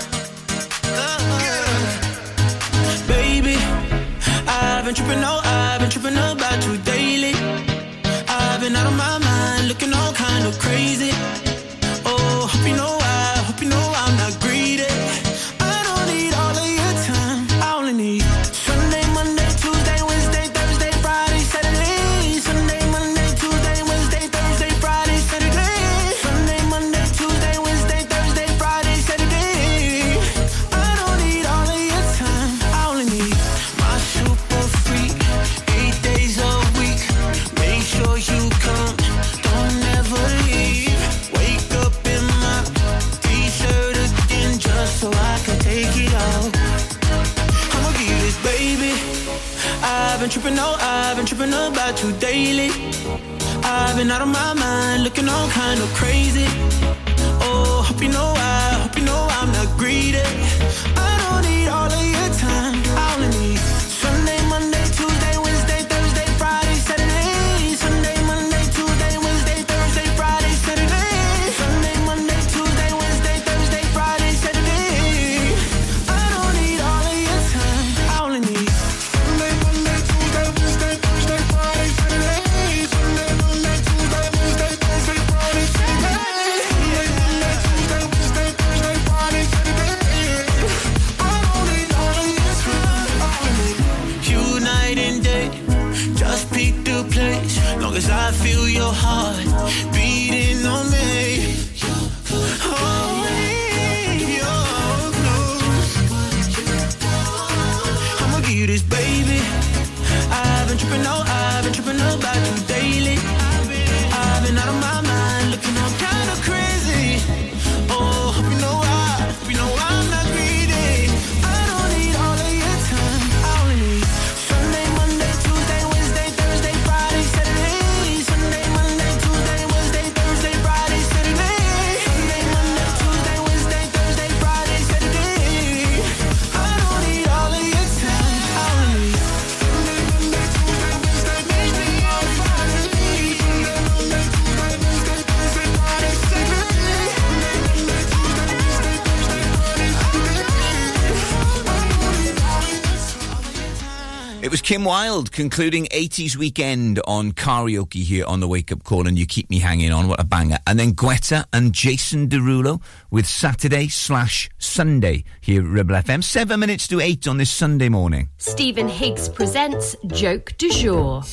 Kim 154.78 154.84
Wilde 154.84 155.32
concluding 155.32 155.86
80s 155.86 156.36
weekend 156.36 157.02
on 157.08 157.32
karaoke 157.32 158.04
here 158.04 158.24
on 158.26 158.42
the 158.42 158.48
Wake 158.48 158.72
Up 158.72 158.84
Call, 158.84 159.08
and 159.08 159.18
you 159.18 159.26
keep 159.26 159.50
me 159.50 159.58
hanging 159.58 159.92
on. 159.92 160.08
What 160.08 160.20
a 160.20 160.24
banger. 160.24 160.60
And 160.68 160.80
then 160.80 160.94
Guetta 160.94 161.46
and 161.52 161.74
Jason 161.74 162.30
Derulo 162.30 162.80
with 163.10 163.26
Saturday 163.26 163.88
slash 163.88 164.52
Sunday 164.60 165.24
here 165.42 165.62
at 165.64 165.68
Ribble 165.68 165.96
FM. 165.96 166.24
Seven 166.24 166.60
minutes 166.60 166.88
to 166.90 167.00
eight 167.00 167.28
on 167.28 167.38
this 167.38 167.50
Sunday 167.50 167.90
morning. 167.90 168.30
Stephen 168.38 168.88
Higgs 168.88 169.28
presents 169.28 169.96
Joke 170.06 170.54
du 170.60 170.70
Jour. 170.70 171.24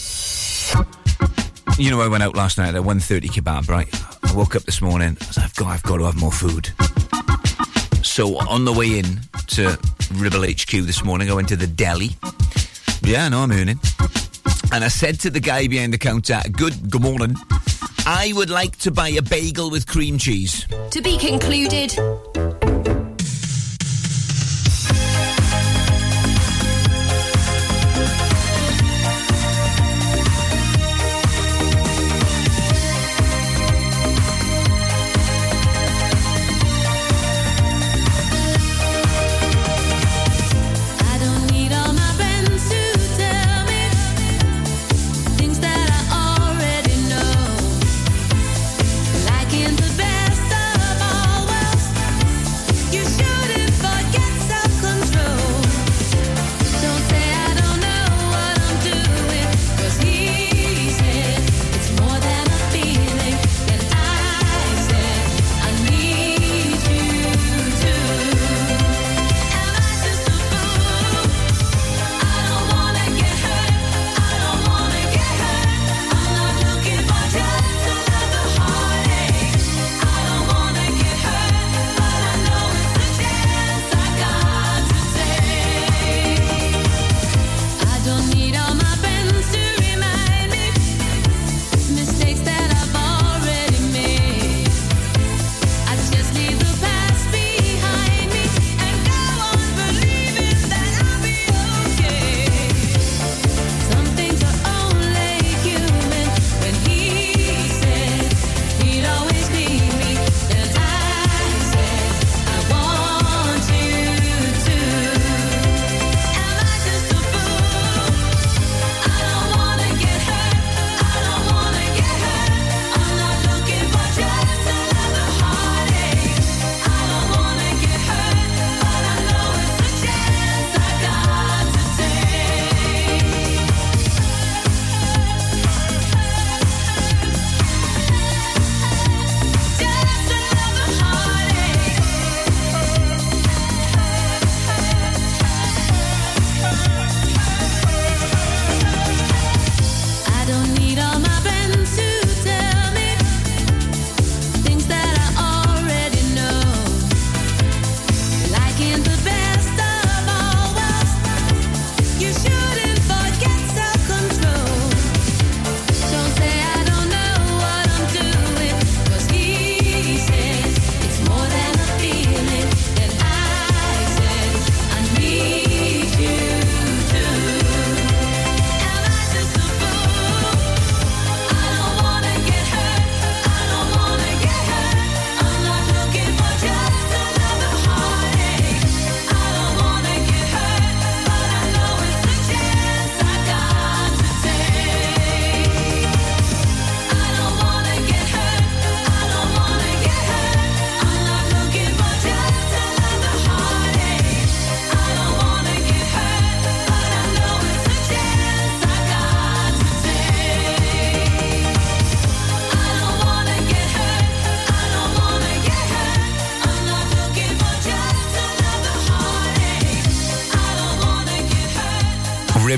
You 1.76 1.90
know, 1.90 2.00
I 2.00 2.08
went 2.08 2.22
out 2.22 2.34
last 2.34 2.56
night 2.56 2.74
at 2.74 2.80
1.30 2.80 3.24
kebab, 3.24 3.68
right? 3.68 3.88
I 4.22 4.34
woke 4.34 4.56
up 4.56 4.62
this 4.62 4.80
morning, 4.80 5.18
I 5.20 5.24
said, 5.26 5.44
I've 5.44 5.54
got, 5.56 5.66
I've 5.66 5.82
got 5.82 5.98
to 5.98 6.04
have 6.04 6.16
more 6.16 6.32
food. 6.32 6.70
So 8.02 8.38
on 8.38 8.64
the 8.64 8.72
way 8.72 8.98
in 9.00 9.20
to 9.48 9.78
Ribble 10.14 10.44
HQ 10.44 10.70
this 10.86 11.04
morning, 11.04 11.30
I 11.30 11.34
went 11.34 11.48
to 11.48 11.56
the 11.56 11.66
deli 11.66 12.16
yeah, 13.04 13.28
no, 13.28 13.42
I'm 13.42 13.52
earning. 13.52 13.78
And 14.72 14.82
I 14.82 14.88
said 14.88 15.20
to 15.20 15.30
the 15.30 15.38
guy 15.38 15.68
behind 15.68 15.92
the 15.92 15.98
counter, 15.98 16.40
"Good, 16.50 16.90
good 16.90 17.02
morning. 17.02 17.36
I 18.06 18.32
would 18.34 18.50
like 18.50 18.78
to 18.78 18.90
buy 18.90 19.10
a 19.10 19.22
bagel 19.22 19.70
with 19.70 19.86
cream 19.86 20.18
cheese." 20.18 20.66
To 20.90 21.02
be 21.02 21.18
concluded. 21.18 21.94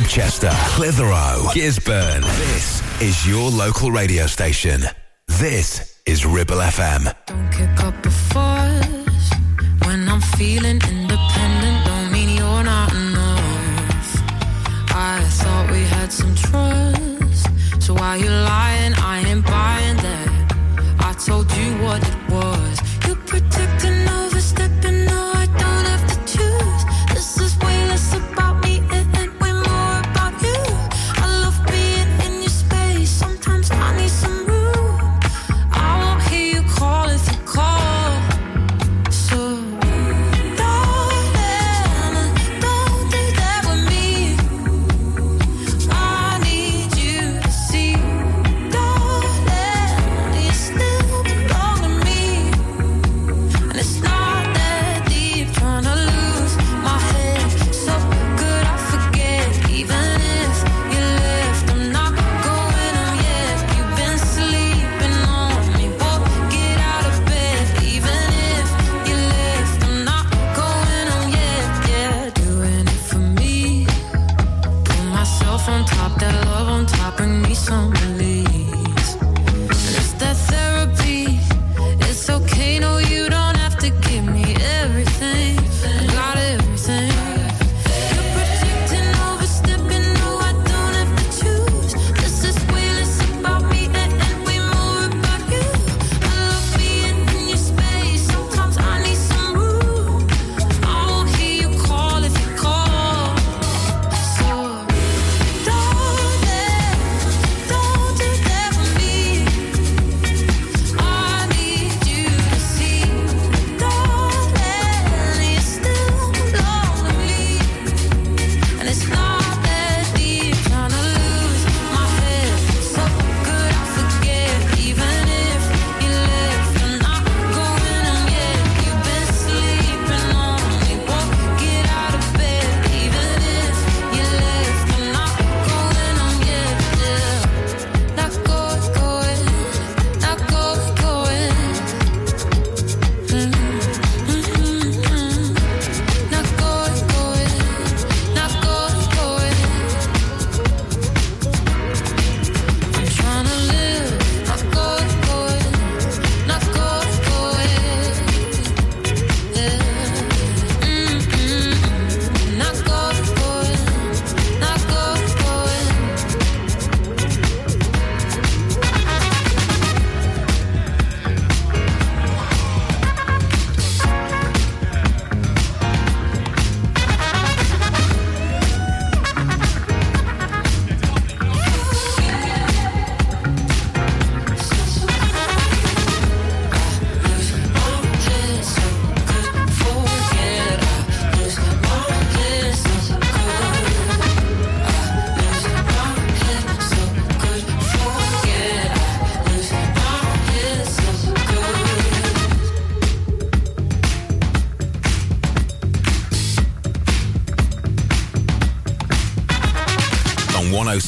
Manchester, 0.07 0.53
Clitheroe, 0.77 1.51
Gisburn. 1.53 2.23
This 2.23 3.03
is 3.03 3.27
your 3.27 3.51
local 3.51 3.91
radio 3.91 4.29
station. 4.29 4.83
This 5.27 6.01
is 6.07 6.25
Ribble 6.25 6.59
FM. 6.59 7.13
kick 7.51 7.83
up 7.83 8.07
a 8.07 8.11
fuss 8.11 9.31
when 9.85 10.09
I'm 10.09 10.21
feeling 10.39 10.81
independent. 10.89 11.87
Don't 11.87 12.13
mean 12.13 12.37
you're 12.37 12.63
not 12.63 12.93
enough. 12.95 14.23
I 14.95 15.25
thought 15.29 15.71
we 15.73 15.83
had 15.97 16.13
some 16.13 16.37
trust, 16.37 17.83
so 17.83 17.95
why 17.95 18.15
you 18.15 18.31
lying? 18.31 18.95
I 18.95 19.25
ain't 19.27 19.45
buying 19.45 19.97
that. 19.97 21.01
I 21.01 21.15
told 21.15 21.51
you 21.57 21.69
what 21.85 22.01
it 22.09 22.31
was. 22.31 22.81
You 23.09 23.17
protecting, 23.17 23.86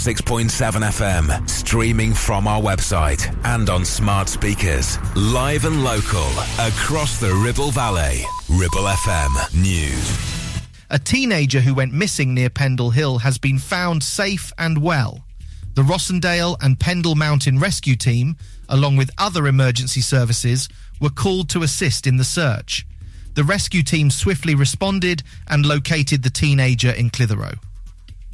106.7 0.08 0.48
FM, 0.88 1.50
streaming 1.50 2.14
from 2.14 2.48
our 2.48 2.62
website 2.62 3.28
and 3.44 3.68
on 3.68 3.84
smart 3.84 4.26
speakers. 4.26 4.96
Live 5.14 5.66
and 5.66 5.84
local 5.84 6.26
across 6.58 7.20
the 7.20 7.30
Ribble 7.44 7.72
Valley. 7.72 8.22
Ribble 8.48 8.88
FM 8.88 9.54
News. 9.54 10.62
A 10.88 10.98
teenager 10.98 11.60
who 11.60 11.74
went 11.74 11.92
missing 11.92 12.32
near 12.32 12.48
Pendle 12.48 12.88
Hill 12.88 13.18
has 13.18 13.36
been 13.36 13.58
found 13.58 14.02
safe 14.02 14.50
and 14.56 14.80
well. 14.80 15.26
The 15.74 15.82
Rossendale 15.82 16.56
and 16.62 16.80
Pendle 16.80 17.14
Mountain 17.14 17.58
Rescue 17.58 17.94
Team, 17.94 18.38
along 18.70 18.96
with 18.96 19.10
other 19.18 19.46
emergency 19.46 20.00
services, 20.00 20.70
were 21.02 21.10
called 21.10 21.50
to 21.50 21.62
assist 21.62 22.06
in 22.06 22.16
the 22.16 22.24
search. 22.24 22.86
The 23.34 23.44
rescue 23.44 23.82
team 23.82 24.10
swiftly 24.10 24.54
responded 24.54 25.22
and 25.48 25.66
located 25.66 26.22
the 26.22 26.30
teenager 26.30 26.92
in 26.92 27.10
Clitheroe. 27.10 27.58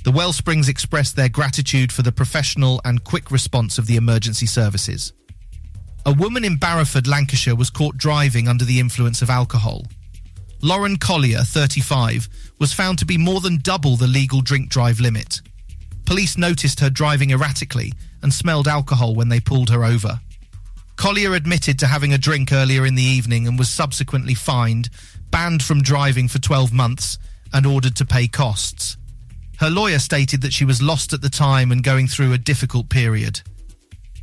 The 0.05 0.12
Wellsprings 0.12 0.68
expressed 0.68 1.16
their 1.16 1.30
gratitude 1.30 1.90
for 1.90 2.02
the 2.02 2.12
professional 2.12 2.78
and 2.84 3.02
quick 3.02 3.30
response 3.30 3.78
of 3.78 3.86
the 3.86 3.96
emergency 3.96 4.44
services. 4.44 5.14
A 6.05 6.12
woman 6.12 6.44
in 6.44 6.59
Barrowford, 6.59 7.09
Lancashire, 7.09 7.57
was 7.57 7.70
caught 7.70 7.96
driving 7.96 8.46
under 8.46 8.66
the 8.66 8.80
influence 8.80 9.22
of 9.22 9.30
alcohol. 9.30 9.86
Lauren 10.61 10.98
Collier, 10.98 11.38
35, 11.38 12.28
was 12.59 12.74
found 12.74 12.98
to 12.98 13.07
be 13.07 13.16
more 13.16 13.40
than 13.40 13.57
double 13.62 13.96
the 13.96 14.07
legal 14.07 14.42
drink 14.42 14.68
drive 14.68 15.00
limit. 15.00 15.40
Police 16.05 16.36
noticed 16.36 16.80
her 16.80 16.90
driving 16.90 17.30
erratically 17.30 17.94
and 18.22 18.32
smelled 18.32 18.68
alcohol 18.68 19.14
when 19.14 19.30
they 19.30 19.40
pulled 19.40 19.70
her 19.70 19.86
over. 19.86 20.20
Collier 20.96 21.32
admitted 21.32 21.78
to 21.78 21.86
having 21.86 22.12
a 22.12 22.18
drink 22.18 22.52
earlier 22.52 22.84
in 22.84 22.94
the 22.94 23.02
evening 23.02 23.48
and 23.48 23.59
was 23.59 23.70
subsequently 23.70 24.34
fined, 24.34 24.90
banned 25.30 25.62
from 25.62 25.80
driving 25.80 26.28
for 26.28 26.38
12 26.38 26.74
months, 26.74 27.18
and 27.55 27.64
ordered 27.64 27.96
to 27.96 28.05
pay 28.05 28.28
costs. 28.28 28.98
Her 29.61 29.70
lawyer 29.70 29.98
stated 29.98 30.42
that 30.42 30.52
she 30.52 30.64
was 30.64 30.82
lost 30.82 31.12
at 31.12 31.22
the 31.22 31.30
time 31.30 31.70
and 31.70 31.82
going 31.82 32.09
through 32.09 32.32
a 32.32 32.38
difficult 32.38 32.88
period. 32.88 33.40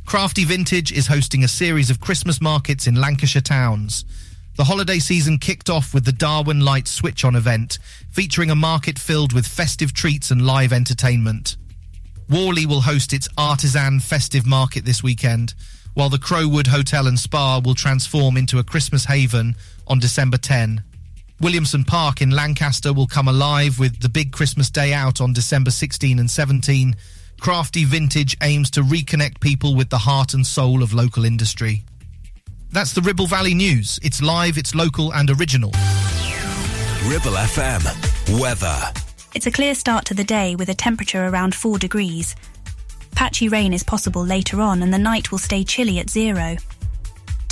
Crafty 0.04 0.44
Vintage 0.44 0.92
is 0.92 1.06
hosting 1.06 1.42
a 1.42 1.48
series 1.48 1.88
of 1.90 2.00
Christmas 2.00 2.40
markets 2.40 2.86
in 2.86 2.96
Lancashire 2.96 3.40
towns. 3.42 4.04
The 4.56 4.64
holiday 4.64 4.98
season 4.98 5.38
kicked 5.38 5.70
off 5.70 5.94
with 5.94 6.04
the 6.04 6.12
Darwen 6.12 6.62
Light 6.62 6.86
Switch 6.86 7.24
On 7.24 7.34
event, 7.34 7.78
featuring 8.10 8.50
a 8.50 8.54
market 8.54 8.98
filled 8.98 9.32
with 9.32 9.46
festive 9.46 9.94
treats 9.94 10.30
and 10.30 10.44
live 10.44 10.72
entertainment. 10.72 11.56
Whalley 12.28 12.66
will 12.66 12.82
host 12.82 13.12
its 13.14 13.28
artisan 13.38 14.00
festive 14.00 14.46
market 14.46 14.84
this 14.84 15.02
weekend, 15.02 15.54
while 15.94 16.10
the 16.10 16.18
Crow 16.18 16.46
Wood 16.46 16.66
Hotel 16.66 17.06
and 17.06 17.18
Spa 17.18 17.60
will 17.64 17.74
transform 17.74 18.36
into 18.36 18.58
a 18.58 18.64
Christmas 18.64 19.06
haven 19.06 19.56
on 19.86 19.98
December 19.98 20.36
10. 20.36 20.82
Williamson 21.42 21.82
Park 21.82 22.22
in 22.22 22.30
Lancaster 22.30 22.92
will 22.92 23.08
come 23.08 23.26
alive 23.26 23.80
with 23.80 24.00
the 24.00 24.08
big 24.08 24.30
Christmas 24.30 24.70
day 24.70 24.92
out 24.92 25.20
on 25.20 25.32
December 25.32 25.72
16 25.72 26.20
and 26.20 26.30
17. 26.30 26.94
Crafty 27.40 27.84
Vintage 27.84 28.36
aims 28.42 28.70
to 28.70 28.82
reconnect 28.82 29.40
people 29.40 29.74
with 29.74 29.90
the 29.90 29.98
heart 29.98 30.34
and 30.34 30.46
soul 30.46 30.84
of 30.84 30.94
local 30.94 31.24
industry. 31.24 31.82
That's 32.70 32.92
the 32.92 33.00
Ribble 33.00 33.26
Valley 33.26 33.54
News. 33.54 33.98
It's 34.04 34.22
live, 34.22 34.56
it's 34.56 34.72
local, 34.72 35.12
and 35.12 35.30
original. 35.30 35.72
Ribble 37.06 37.32
FM. 37.32 38.40
Weather. 38.40 38.78
It's 39.34 39.48
a 39.48 39.50
clear 39.50 39.74
start 39.74 40.04
to 40.06 40.14
the 40.14 40.22
day 40.22 40.54
with 40.54 40.68
a 40.68 40.74
temperature 40.74 41.26
around 41.26 41.56
4 41.56 41.76
degrees. 41.76 42.36
Patchy 43.16 43.48
rain 43.48 43.72
is 43.72 43.82
possible 43.82 44.24
later 44.24 44.60
on, 44.60 44.80
and 44.80 44.94
the 44.94 44.98
night 44.98 45.32
will 45.32 45.38
stay 45.38 45.64
chilly 45.64 45.98
at 45.98 46.08
zero. 46.08 46.56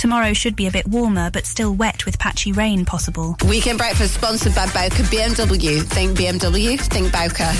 Tomorrow 0.01 0.33
should 0.33 0.55
be 0.55 0.65
a 0.65 0.71
bit 0.71 0.87
warmer, 0.87 1.29
but 1.29 1.45
still 1.45 1.75
wet 1.75 2.07
with 2.07 2.17
patchy 2.17 2.51
rain 2.51 2.85
possible. 2.85 3.37
Weekend 3.47 3.77
breakfast 3.77 4.15
sponsored 4.15 4.55
by 4.55 4.65
Bowker 4.65 5.03
BMW. 5.03 5.83
Think 5.83 6.17
BMW, 6.17 6.79
think 6.79 7.11
Bowker. 7.13 7.51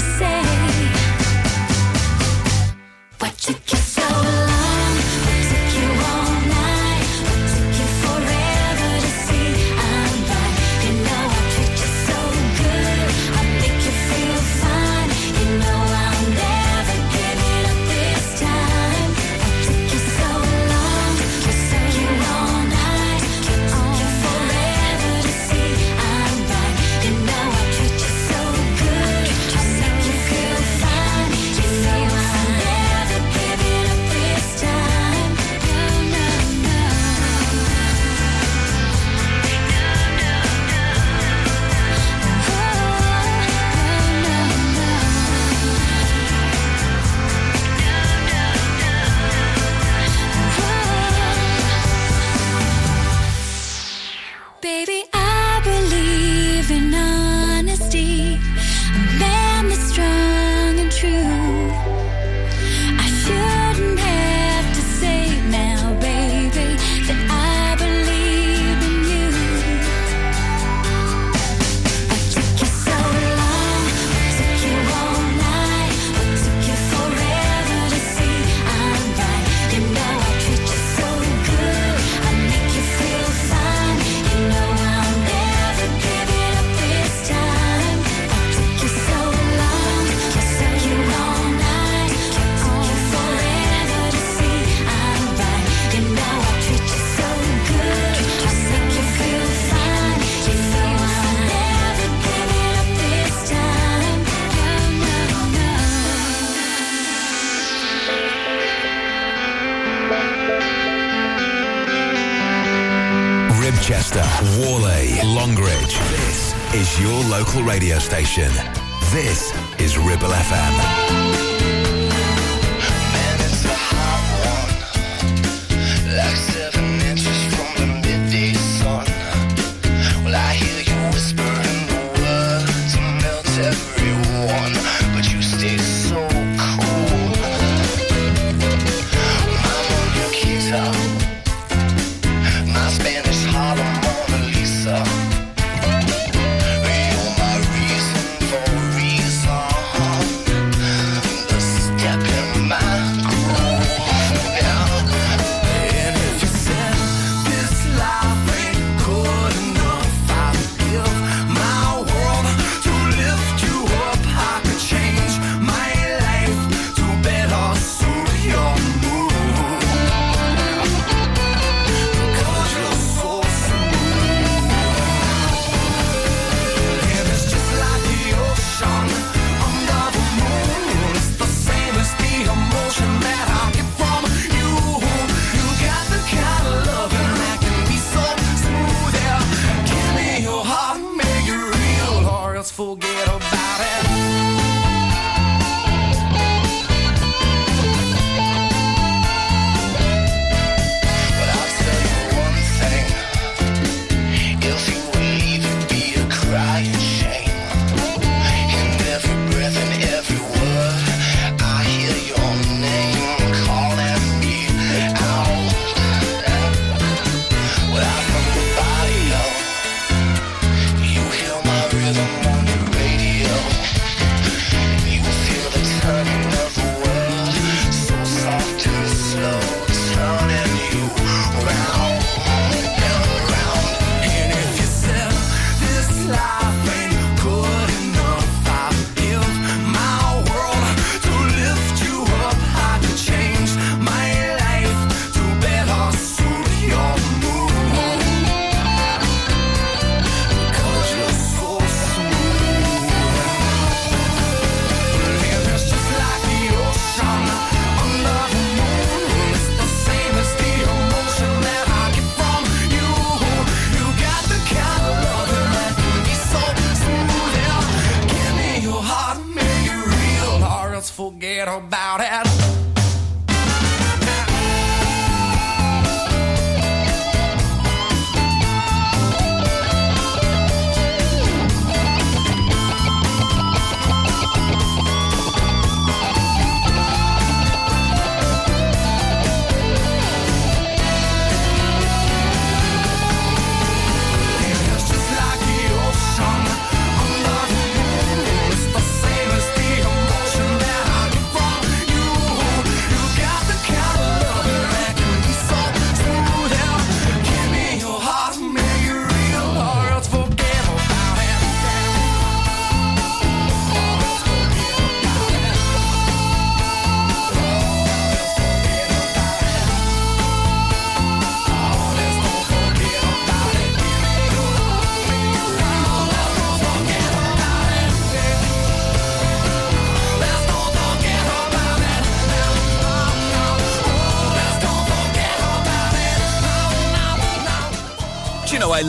say 0.00 0.57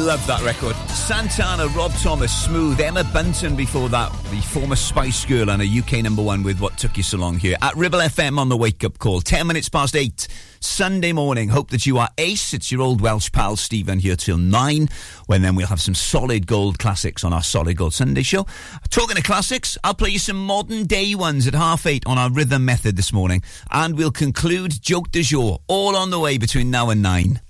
love 0.09 0.25
that 0.25 0.41
record? 0.41 0.75
Santana, 0.89 1.67
Rob 1.67 1.93
Thomas, 2.01 2.33
Smooth, 2.45 2.81
Emma 2.81 3.03
Bunton 3.03 3.55
before 3.55 3.89
that, 3.89 4.11
the 4.31 4.41
former 4.41 4.75
Spice 4.75 5.23
Girl 5.23 5.51
and 5.51 5.61
a 5.61 5.65
UK 5.67 6.01
number 6.01 6.23
one 6.23 6.41
with 6.41 6.59
What 6.59 6.79
Took 6.79 6.97
You 6.97 7.03
So 7.03 7.19
Long 7.19 7.37
here 7.37 7.55
at 7.61 7.75
Ribble 7.75 7.99
FM 7.99 8.39
on 8.39 8.49
the 8.49 8.57
wake 8.57 8.83
up 8.83 8.97
call. 8.97 9.21
10 9.21 9.45
minutes 9.45 9.69
past 9.69 9.95
8, 9.95 10.27
Sunday 10.61 11.11
morning. 11.11 11.49
Hope 11.49 11.69
that 11.69 11.85
you 11.85 11.99
are 11.99 12.09
ace. 12.17 12.55
It's 12.55 12.71
your 12.71 12.81
old 12.81 13.01
Welsh 13.01 13.31
pal 13.31 13.55
Stephen 13.55 13.99
here 13.99 14.15
till 14.15 14.39
9, 14.39 14.89
when 15.27 15.43
then 15.43 15.53
we'll 15.53 15.67
have 15.67 15.79
some 15.79 15.93
solid 15.93 16.47
gold 16.47 16.79
classics 16.79 17.23
on 17.23 17.31
our 17.31 17.43
Solid 17.43 17.77
Gold 17.77 17.93
Sunday 17.93 18.23
show. 18.23 18.47
Talking 18.89 19.15
of 19.15 19.23
classics, 19.23 19.77
I'll 19.83 19.93
play 19.93 20.09
you 20.09 20.19
some 20.19 20.43
modern 20.43 20.87
day 20.87 21.13
ones 21.13 21.45
at 21.45 21.53
half 21.53 21.85
8 21.85 22.07
on 22.07 22.17
our 22.17 22.31
rhythm 22.31 22.65
method 22.65 22.95
this 22.95 23.13
morning, 23.13 23.43
and 23.69 23.95
we'll 23.95 24.09
conclude 24.09 24.81
Joke 24.81 25.11
de 25.11 25.21
jour, 25.21 25.59
all 25.67 25.95
on 25.95 26.09
the 26.09 26.19
way 26.19 26.39
between 26.39 26.71
now 26.71 26.89
and 26.89 27.03
9. 27.03 27.41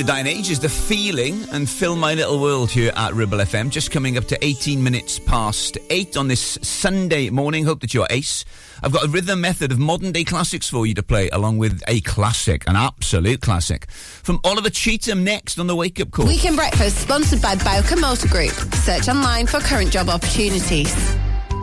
Your 0.00 0.06
dying 0.06 0.26
age 0.26 0.48
is 0.48 0.60
the 0.60 0.70
feeling 0.70 1.44
and 1.52 1.68
fill 1.68 1.94
my 1.94 2.14
little 2.14 2.40
world 2.40 2.70
here 2.70 2.90
at 2.96 3.12
Ribble 3.12 3.36
FM. 3.36 3.68
Just 3.68 3.90
coming 3.90 4.16
up 4.16 4.24
to 4.28 4.42
18 4.42 4.82
minutes 4.82 5.18
past 5.18 5.76
8 5.90 6.16
on 6.16 6.26
this 6.26 6.58
Sunday 6.62 7.28
morning. 7.28 7.66
Hope 7.66 7.80
that 7.80 7.92
you're 7.92 8.06
ace. 8.08 8.46
I've 8.82 8.92
got 8.92 9.04
a 9.04 9.08
rhythm 9.08 9.42
method 9.42 9.72
of 9.72 9.78
modern 9.78 10.12
day 10.12 10.24
classics 10.24 10.70
for 10.70 10.86
you 10.86 10.94
to 10.94 11.02
play, 11.02 11.28
along 11.28 11.58
with 11.58 11.82
a 11.86 12.00
classic, 12.00 12.66
an 12.66 12.76
absolute 12.76 13.42
classic. 13.42 13.90
From 13.90 14.40
Oliver 14.42 14.70
Cheatham 14.70 15.22
next 15.22 15.58
on 15.58 15.66
the 15.66 15.76
Wake 15.76 16.00
Up 16.00 16.10
Call. 16.12 16.26
Weekend 16.26 16.56
Breakfast 16.56 16.96
sponsored 16.96 17.42
by 17.42 17.56
Bowker 17.56 17.96
Motor 17.96 18.28
Group. 18.28 18.54
Search 18.76 19.06
online 19.06 19.46
for 19.46 19.60
current 19.60 19.92
job 19.92 20.08
opportunities. 20.08 20.94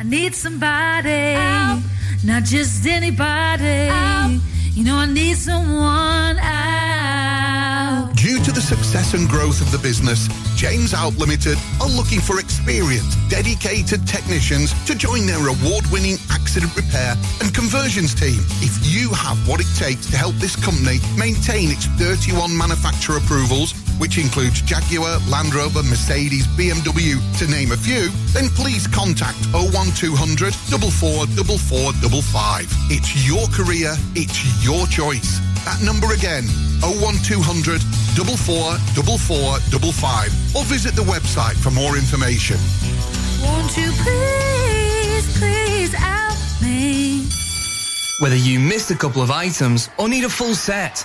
I 0.00 0.02
need 0.02 0.34
somebody, 0.34 1.34
not 2.24 2.44
just 2.44 2.86
anybody. 2.86 3.92
You 4.72 4.82
know, 4.82 4.96
I 4.96 5.04
need 5.04 5.36
someone 5.36 6.38
out. 6.38 8.08
Due 8.16 8.40
to 8.40 8.50
the 8.50 8.62
success 8.62 9.12
and 9.12 9.28
growth 9.28 9.60
of 9.60 9.70
the 9.70 9.76
business, 9.76 10.26
James 10.56 10.94
Out 10.94 11.18
Limited 11.18 11.58
are 11.82 11.88
looking 11.88 12.18
for 12.18 12.40
experienced, 12.40 13.18
dedicated 13.28 14.08
technicians 14.08 14.72
to 14.86 14.94
join 14.94 15.26
their 15.26 15.46
award-winning 15.46 16.16
accident 16.30 16.74
repair 16.74 17.14
and 17.42 17.52
conversions 17.54 18.14
team. 18.14 18.40
If 18.64 18.72
you 18.88 19.10
have 19.10 19.36
what 19.46 19.60
it 19.60 19.68
takes 19.76 20.06
to 20.12 20.16
help 20.16 20.34
this 20.36 20.56
company 20.56 20.98
maintain 21.18 21.70
its 21.70 21.84
31 22.00 22.56
manufacturer 22.56 23.18
approvals, 23.18 23.74
which 24.00 24.16
includes 24.16 24.62
Jaguar, 24.62 25.18
Land 25.28 25.54
Rover, 25.54 25.82
Mercedes, 25.84 26.46
BMW, 26.56 27.20
to 27.38 27.46
name 27.46 27.70
a 27.72 27.76
few, 27.76 28.08
then 28.32 28.48
please 28.56 28.86
contact 28.86 29.36
01200 29.52 30.54
444455. 30.54 32.66
It's 32.88 33.28
your 33.28 33.46
career, 33.52 33.92
it's 34.16 34.40
your 34.64 34.86
choice. 34.88 35.40
That 35.68 35.82
number 35.84 36.14
again, 36.14 36.44
01200 36.80 37.82
444455, 38.16 40.56
or 40.56 40.64
visit 40.64 40.96
the 40.96 41.04
website 41.04 41.60
for 41.60 41.70
more 41.70 41.96
information. 41.96 42.56
Won't 43.44 43.76
you 43.76 43.92
please, 44.00 45.38
please 45.38 45.92
help 45.92 46.38
me? 46.62 47.26
Whether 48.20 48.36
you 48.36 48.58
missed 48.58 48.90
a 48.90 48.96
couple 48.96 49.20
of 49.22 49.30
items 49.30 49.90
or 49.98 50.08
need 50.08 50.24
a 50.24 50.30
full 50.30 50.54
set, 50.54 51.04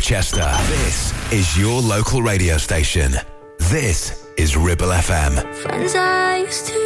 Chester, 0.00 0.50
This 0.68 1.12
is 1.32 1.58
your 1.58 1.80
local 1.82 2.22
radio 2.22 2.56
station. 2.56 3.12
This 3.70 4.26
is 4.36 4.56
Ribble 4.56 4.88
FM. 4.88 5.54
Friends 5.56 5.94
I 5.94 6.38
used 6.38 6.66
to 6.68 6.79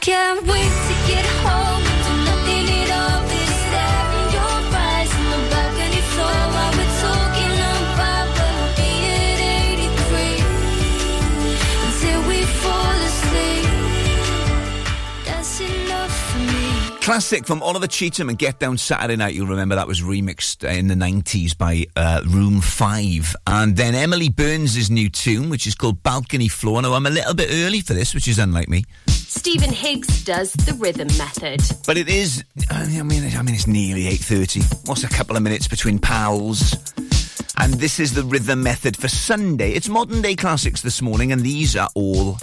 can't 0.00 0.40
wait 0.46 0.72
to 0.88 0.94
get 1.06 1.26
home 1.44 1.84
and 1.84 2.00
do 2.06 2.12
nothing 2.24 2.64
at 2.80 2.90
all 2.90 3.20
but 3.20 3.48
stare 3.60 4.32
your 4.32 4.56
eyes 4.72 5.12
on 5.12 5.26
the 5.28 5.40
balcony 5.52 6.00
floor 6.12 6.40
while 6.54 6.72
we're 6.72 6.96
talking 7.04 7.52
about 7.92 8.26
where 8.32 8.54
we'll 8.56 8.72
be 8.80 8.92
at 9.12 9.40
83 9.76 10.40
until 11.84 12.20
we 12.28 12.38
fall 12.64 12.96
asleep. 13.10 13.68
That's 15.26 15.60
enough 15.60 16.14
for 16.32 16.38
me. 16.48 16.96
Classic 17.02 17.44
from 17.44 17.62
Oliver 17.62 17.86
Cheatham 17.86 18.30
and 18.30 18.38
Get 18.38 18.58
Down 18.58 18.78
Saturday 18.78 19.16
Night. 19.16 19.34
You'll 19.34 19.48
remember 19.48 19.74
that 19.74 19.86
was 19.86 20.00
remixed 20.00 20.64
in 20.66 20.88
the 20.88 20.94
90s 20.94 21.56
by 21.56 21.84
uh, 21.94 22.22
Room 22.26 22.62
5. 22.62 23.36
And 23.46 23.76
then 23.76 23.94
Emily 23.94 24.30
Burns' 24.30 24.90
new 24.90 25.10
tune, 25.10 25.50
which 25.50 25.66
is 25.66 25.74
called 25.74 26.02
Balcony 26.02 26.48
Floor. 26.48 26.80
Now, 26.80 26.94
I'm 26.94 27.04
a 27.04 27.10
little 27.10 27.34
bit 27.34 27.50
early 27.52 27.82
for 27.82 27.92
this, 27.92 28.14
which 28.14 28.28
is 28.28 28.38
unlike 28.38 28.70
me. 28.70 28.84
Stephen 29.30 29.72
Higgs 29.72 30.24
does 30.24 30.52
the 30.54 30.74
rhythm 30.74 31.06
method. 31.16 31.62
But 31.86 31.96
it 31.96 32.08
is, 32.08 32.44
I 32.68 32.84
mean, 33.02 33.24
I 33.36 33.42
mean, 33.42 33.54
it's 33.54 33.68
nearly 33.68 34.06
8.30. 34.06 34.88
What's 34.88 35.04
a 35.04 35.08
couple 35.08 35.36
of 35.36 35.42
minutes 35.44 35.68
between 35.68 36.00
pals? 36.00 36.74
And 37.56 37.74
this 37.74 38.00
is 38.00 38.12
the 38.12 38.24
rhythm 38.24 38.64
method 38.64 38.96
for 38.96 39.06
Sunday. 39.06 39.70
It's 39.70 39.88
modern 39.88 40.20
day 40.20 40.34
classics 40.34 40.82
this 40.82 41.00
morning, 41.00 41.30
and 41.30 41.42
these 41.42 41.76
are 41.76 41.88
all 41.94 42.38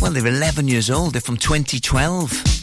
well, 0.00 0.10
they're 0.10 0.26
11 0.26 0.66
years 0.66 0.90
old. 0.90 1.12
They're 1.12 1.20
from 1.20 1.36
2012. 1.36 2.57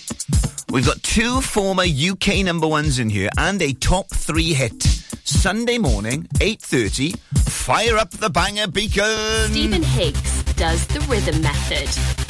We've 0.76 0.86
got 0.86 1.02
two 1.04 1.40
former 1.40 1.86
UK 1.86 2.44
number 2.44 2.68
ones 2.68 3.00
in 3.00 3.10
here 3.10 3.30
and 3.38 3.62
a 3.62 3.72
top 3.72 4.10
three 4.10 4.52
hit. 4.52 4.84
Sunday 5.24 5.78
morning, 5.78 6.24
8.30, 6.34 7.18
fire 7.48 7.96
up 7.96 8.10
the 8.10 8.30
banger 8.30 8.68
beacon. 8.68 9.06
Stephen 9.52 9.84
Higgs 9.84 10.44
does 10.56 10.86
the 10.88 11.00
rhythm 11.08 11.42
method. 11.42 12.25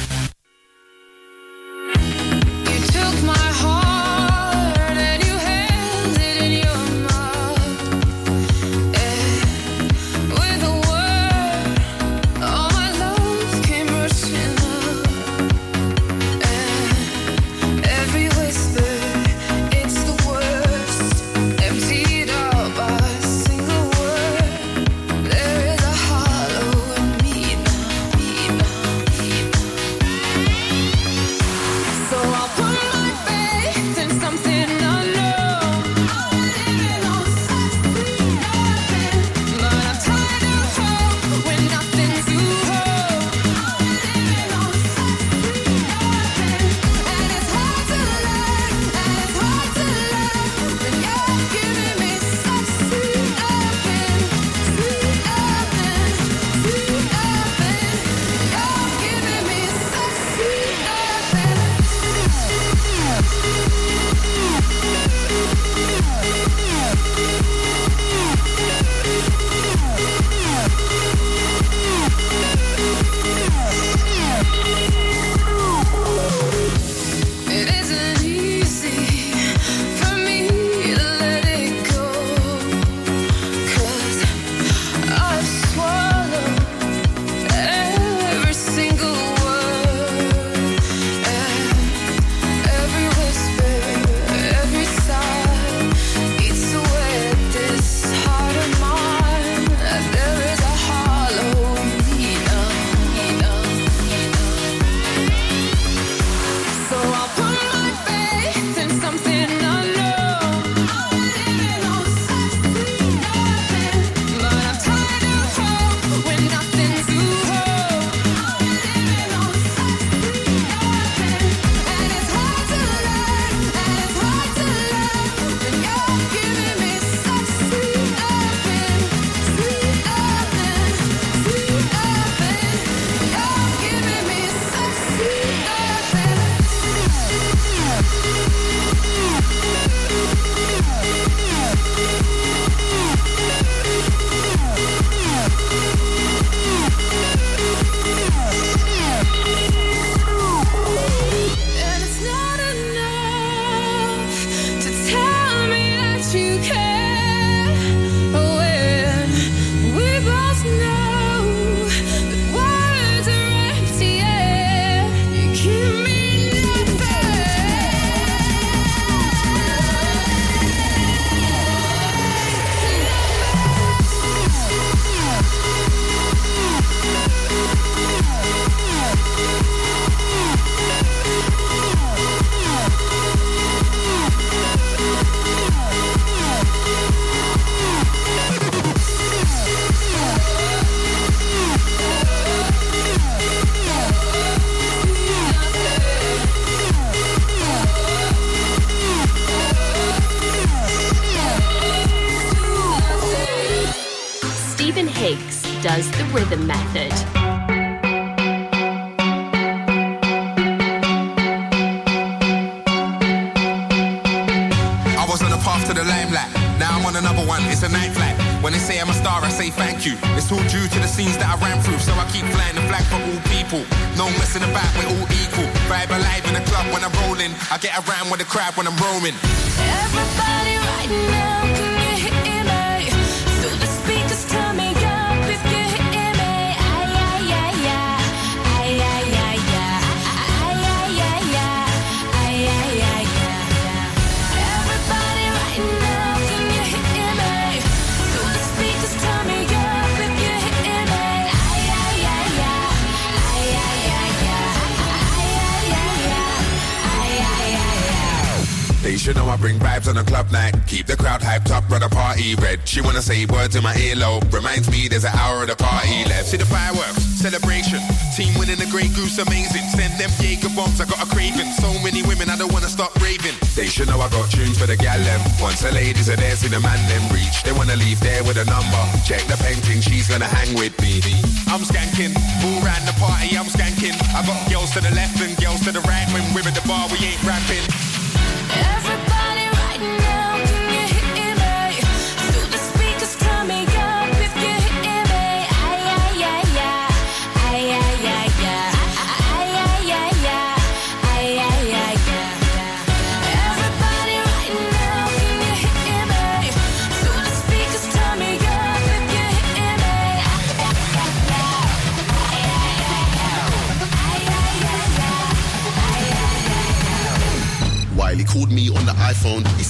Wanna 263.16 263.32
say 263.32 263.46
words 263.48 263.72
in 263.72 263.82
my 263.82 263.96
earlobe. 263.96 264.44
Reminds 264.52 264.92
me 264.92 265.08
there's 265.08 265.24
an 265.24 265.32
hour 265.32 265.64
of 265.64 265.72
the 265.72 265.76
party 265.80 266.28
left. 266.28 266.52
See 266.52 266.60
the 266.60 266.68
fireworks, 266.68 267.24
celebration. 267.40 267.96
Team 268.36 268.52
winning 268.60 268.76
the 268.76 268.84
Grey 268.92 269.08
Goose, 269.08 269.40
amazing. 269.40 269.88
Send 269.88 270.20
them 270.20 270.28
Jaeger 270.36 270.68
bombs, 270.76 271.00
I 271.00 271.08
got 271.08 271.24
a 271.24 271.28
craving. 271.32 271.72
So 271.80 271.88
many 272.04 272.20
women, 272.28 272.52
I 272.52 272.60
don't 272.60 272.68
wanna 272.76 272.92
stop 272.92 273.16
raving. 273.24 273.56
They 273.72 273.88
should 273.88 274.12
know 274.12 274.20
I 274.20 274.28
got 274.28 274.52
tunes 274.52 274.76
for 274.76 274.84
the 274.84 275.00
gal 275.00 275.16
them. 275.24 275.40
Once 275.64 275.80
the 275.80 275.96
ladies 275.96 276.28
are 276.28 276.36
there, 276.36 276.60
see 276.60 276.68
the 276.68 276.76
man 276.78 277.00
them 277.08 277.24
reach. 277.32 277.64
They 277.64 277.72
wanna 277.72 277.96
leave 277.96 278.20
there 278.20 278.44
with 278.44 278.60
a 278.60 278.68
number. 278.68 279.00
Check 279.24 279.48
the 279.48 279.56
painting, 279.64 280.04
she's 280.04 280.28
gonna 280.28 280.44
hang 280.52 280.76
with 280.76 280.92
me. 281.00 281.24
I'm 281.72 281.88
skanking, 281.88 282.36
all 282.36 282.84
round 282.84 283.08
the 283.08 283.16
party, 283.16 283.56
I'm 283.56 283.72
skanking. 283.72 284.12
I 284.36 284.44
got 284.44 284.60
girls 284.68 284.92
to 284.92 285.00
the 285.00 285.16
left 285.16 285.40
and 285.40 285.56
girls 285.56 285.80
to 285.88 285.90
the 285.90 286.04
right. 286.04 286.28
When 286.36 286.44
we're 286.52 286.68
at 286.68 286.76
the 286.76 286.84
bar, 286.84 287.08
we 287.08 287.16
ain't 287.24 287.40
rapping. 287.48 288.15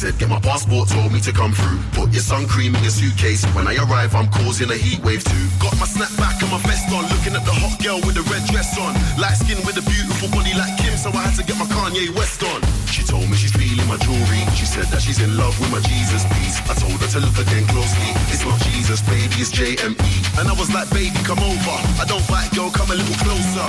Said, 0.07 0.19
Get 0.19 0.29
my 0.29 0.41
passport, 0.41 0.89
told 0.89 1.11
me 1.13 1.21
to 1.21 1.33
come 1.33 1.53
through. 1.53 1.79
Put 1.99 2.13
your 2.15 2.23
sun 2.23 2.47
cream 2.47 2.75
in 2.75 2.83
your 2.83 2.95
suitcase. 2.95 3.43
When 3.55 3.67
I 3.67 3.75
arrive, 3.83 4.15
I'm 4.15 4.29
causing 4.31 4.71
a 4.71 4.79
heat 4.79 5.03
wave 5.03 5.25
too. 5.25 5.47
Got 5.59 5.75
my 5.83 5.87
snapback 5.87 6.39
and 6.43 6.51
my 6.51 6.61
vest 6.63 6.87
on. 6.95 7.03
Looking 7.11 7.35
at 7.35 7.45
the 7.45 7.55
hot 7.55 7.75
girl 7.83 7.99
with 8.07 8.15
the 8.15 8.25
red 8.31 8.45
dress 8.47 8.79
on. 8.79 8.95
Light 9.19 9.37
skin 9.43 9.59
with 9.67 9.77
a 9.83 9.85
beautiful 9.91 10.29
body 10.31 10.55
like 10.55 10.75
Kim, 10.79 10.95
so 10.97 11.11
I 11.11 11.27
had 11.27 11.35
to 11.39 11.45
get 11.45 11.59
my 11.59 11.67
Kanye 11.67 12.15
West 12.15 12.43
on. 12.43 12.63
She 12.87 13.03
told 13.03 13.27
me 13.27 13.35
she's 13.37 13.55
feeling 13.55 13.87
my 13.91 13.99
jewelry. 13.99 14.43
She 14.55 14.67
said 14.67 14.87
that 14.95 15.03
she's 15.03 15.19
in 15.19 15.37
love 15.37 15.55
with 15.59 15.71
my 15.75 15.83
Jesus 15.91 16.23
piece. 16.39 16.63
I 16.71 16.75
told 16.79 16.99
her 17.03 17.11
to 17.17 17.21
look 17.21 17.39
again 17.43 17.67
closely. 17.67 18.11
It's 18.31 18.45
not 18.47 18.59
Jesus, 18.71 19.03
baby, 19.03 19.43
it's 19.43 19.51
JME. 19.51 20.13
And 20.39 20.47
I 20.47 20.55
was 20.55 20.71
like, 20.71 20.89
baby, 20.95 21.19
come 21.27 21.43
over. 21.43 21.77
I 21.99 22.05
don't 22.07 22.23
fight, 22.31 22.53
girl, 22.55 22.71
come 22.71 22.91
a 22.95 22.97
little 22.97 23.19
closer. 23.27 23.67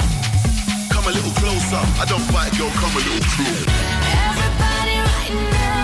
Come 0.94 1.06
a 1.10 1.14
little 1.18 1.34
closer. 1.42 1.82
I 1.98 2.06
don't 2.06 2.26
fight, 2.30 2.54
girl, 2.58 2.70
come 2.78 2.94
a 2.94 3.02
little 3.02 3.26
closer. 3.34 3.66
Everybody 4.28 4.96
right 5.02 5.34
now, 5.56 5.77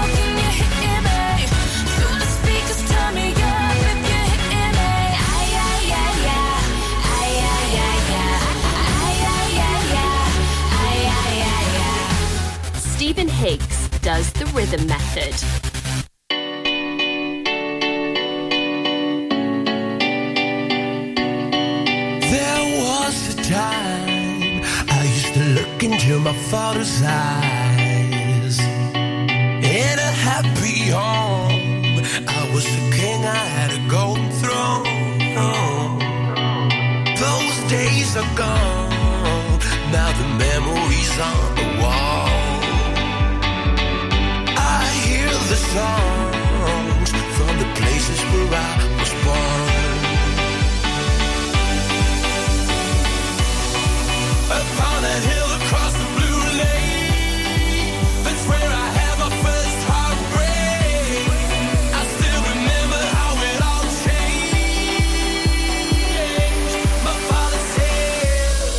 Higgs 13.44 13.90
does 14.00 14.32
the 14.32 14.46
rhythm 14.56 14.88
method. 14.88 15.34
There 22.32 22.64
was 22.86 23.16
a 23.36 23.44
time 23.44 24.64
I 24.88 25.04
used 25.04 25.34
to 25.34 25.44
look 25.60 25.84
into 25.84 26.20
my 26.20 26.32
father's 26.52 27.02
eyes. 27.04 28.60
In 28.62 30.00
a 30.00 30.14
happy 30.30 30.92
home, 30.92 32.00
I 32.26 32.50
was 32.54 32.66
a 32.66 32.92
king, 32.96 33.26
I 33.26 33.44
had 33.58 33.72
a 33.74 33.82
golden 33.90 34.32
throne. 34.40 34.86
Those 37.20 37.70
days 37.70 38.16
are 38.16 38.36
gone, 38.38 39.60
now 39.92 40.14
the 40.18 40.28
memories 40.38 41.20
on 41.20 41.53
songs 45.74 47.10
from 47.36 47.54
the 47.58 47.66
places 47.80 48.20
where 48.30 48.50
I 48.54 48.74
was 49.00 49.12
born. 49.26 50.02
Upon 54.62 55.00
a 55.04 55.18
hill 55.30 55.50
across 55.60 55.94
the 56.02 56.08
blue 56.18 56.42
lake, 56.62 57.90
that's 58.26 58.44
where 58.52 58.70
I 58.86 58.88
had 59.00 59.16
my 59.24 59.32
first 59.46 59.80
heartbreak. 59.90 61.26
I 62.00 62.02
still 62.16 62.42
remember 62.54 63.02
how 63.18 63.32
it 63.50 63.60
all 63.70 63.88
changed. 64.06 65.54
My 67.08 67.18
father 67.30 67.62
said, 67.74 68.70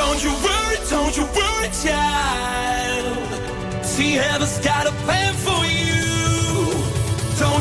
Don't 0.00 0.20
you 0.26 0.32
worry, 0.46 0.78
don't 0.94 1.14
you 1.18 1.24
worry, 1.38 1.70
child. 1.84 3.30
See, 3.84 4.12
heaven's 4.14 4.58
got 4.58 4.84
a 4.88 4.92
plan 5.06 5.29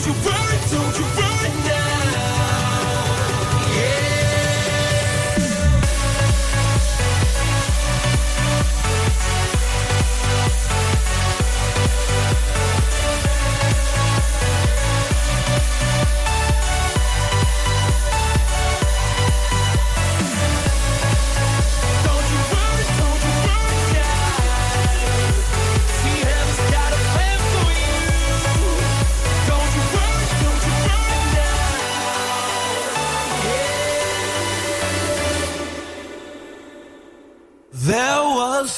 you 0.10 0.16
worry, 0.24 0.58
don't 0.72 0.98
you 0.98 1.06
worry 1.18 1.29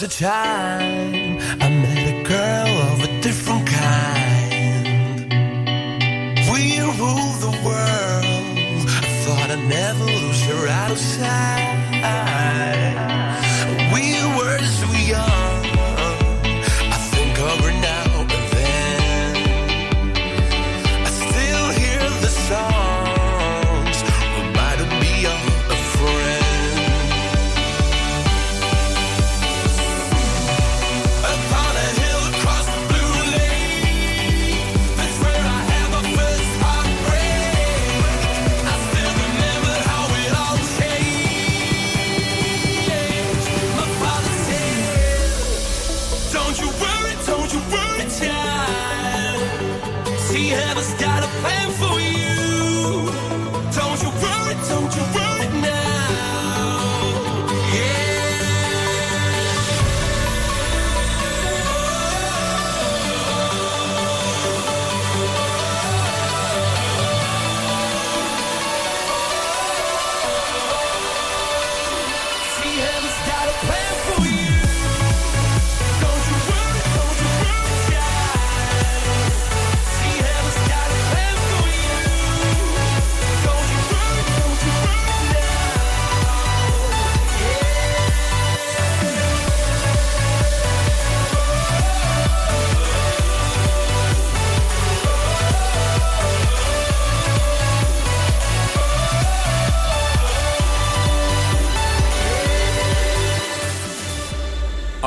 A 0.03 0.07
time 0.07 1.37
I 1.61 1.69
met 1.69 2.07
a 2.09 2.23
girl 2.23 2.75
of 2.89 3.03
a 3.03 3.21
different 3.21 3.67
kind. 3.67 5.31
We 6.51 6.79
ruled 6.79 7.39
the 7.39 7.51
world. 7.63 8.87
I 8.89 9.01
thought 9.23 9.51
I'd 9.51 9.63
never 9.69 10.05
lose 10.05 10.41
her 10.45 10.67
out 10.67 10.89
of 10.89 10.97
sight. 10.97 11.60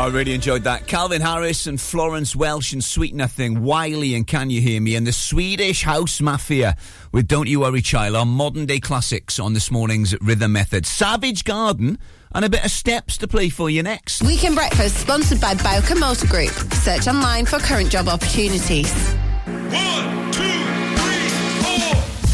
I 0.04 0.08
really 0.08 0.34
enjoyed 0.34 0.64
that. 0.64 0.86
Calvin 0.86 1.22
Harris 1.22 1.66
and 1.66 1.80
Florence 1.80 2.36
Welch 2.36 2.74
and 2.74 2.84
Sweet 2.84 3.14
Nothing, 3.14 3.62
Wiley 3.62 4.14
and 4.14 4.26
Can 4.26 4.50
You 4.50 4.60
Hear 4.60 4.78
Me, 4.78 4.96
and 4.96 5.06
the 5.06 5.12
Swedish 5.12 5.82
House 5.82 6.20
Mafia 6.20 6.76
with 7.10 7.26
Don't 7.26 7.48
You 7.48 7.60
Worry 7.60 7.80
Child 7.80 8.14
are 8.14 8.26
modern 8.26 8.66
day 8.66 8.80
classics 8.80 9.38
on 9.38 9.54
this 9.54 9.70
morning's 9.70 10.14
Rhythm 10.20 10.52
Method. 10.52 10.84
Savage 10.84 11.44
Garden 11.44 11.96
and 12.34 12.44
a 12.44 12.50
bit 12.50 12.66
of 12.66 12.70
steps 12.70 13.16
to 13.16 13.26
play 13.26 13.48
for 13.48 13.70
you 13.70 13.82
next. 13.82 14.20
Weekend 14.20 14.56
Breakfast 14.56 14.98
sponsored 14.98 15.40
by 15.40 15.54
Bowker 15.54 15.94
Motor 15.94 16.26
Group. 16.26 16.50
Search 16.50 17.08
online 17.08 17.46
for 17.46 17.58
current 17.58 17.90
job 17.90 18.06
opportunities. 18.08 18.92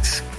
Netflix 0.00 0.29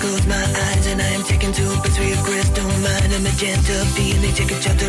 Close 0.00 0.26
my 0.26 0.44
eyes 0.64 0.86
and 0.86 1.00
I 1.00 1.10
am 1.16 1.22
taken 1.24 1.52
to 1.52 1.62
a 1.72 1.76
place 1.82 1.98
where 1.98 2.08
your 2.08 2.22
crystal 2.24 2.68
mind. 2.86 3.12
And 3.12 3.24
magenta 3.24 3.76
feeling 3.96 4.34
take 4.34 4.52
a 4.52 4.58
chapter 4.60 4.81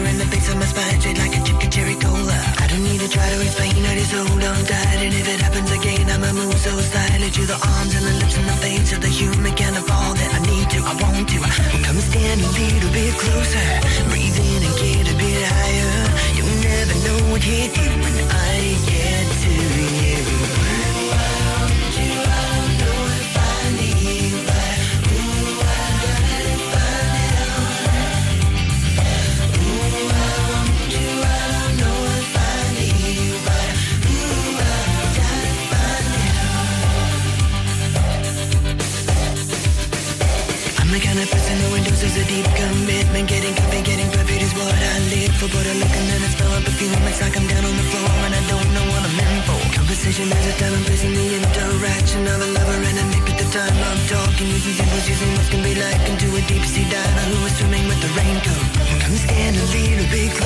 the 58.03 58.09
raincoat. 58.19 59.01
Come 59.01 59.15
stand 59.15 59.55
a 59.55 59.65
little 59.71 60.09
bit 60.11 60.42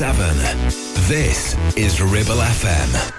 7. 0.00 0.34
This 1.10 1.54
is 1.76 2.00
Ribble 2.00 2.40
FM. 2.40 3.09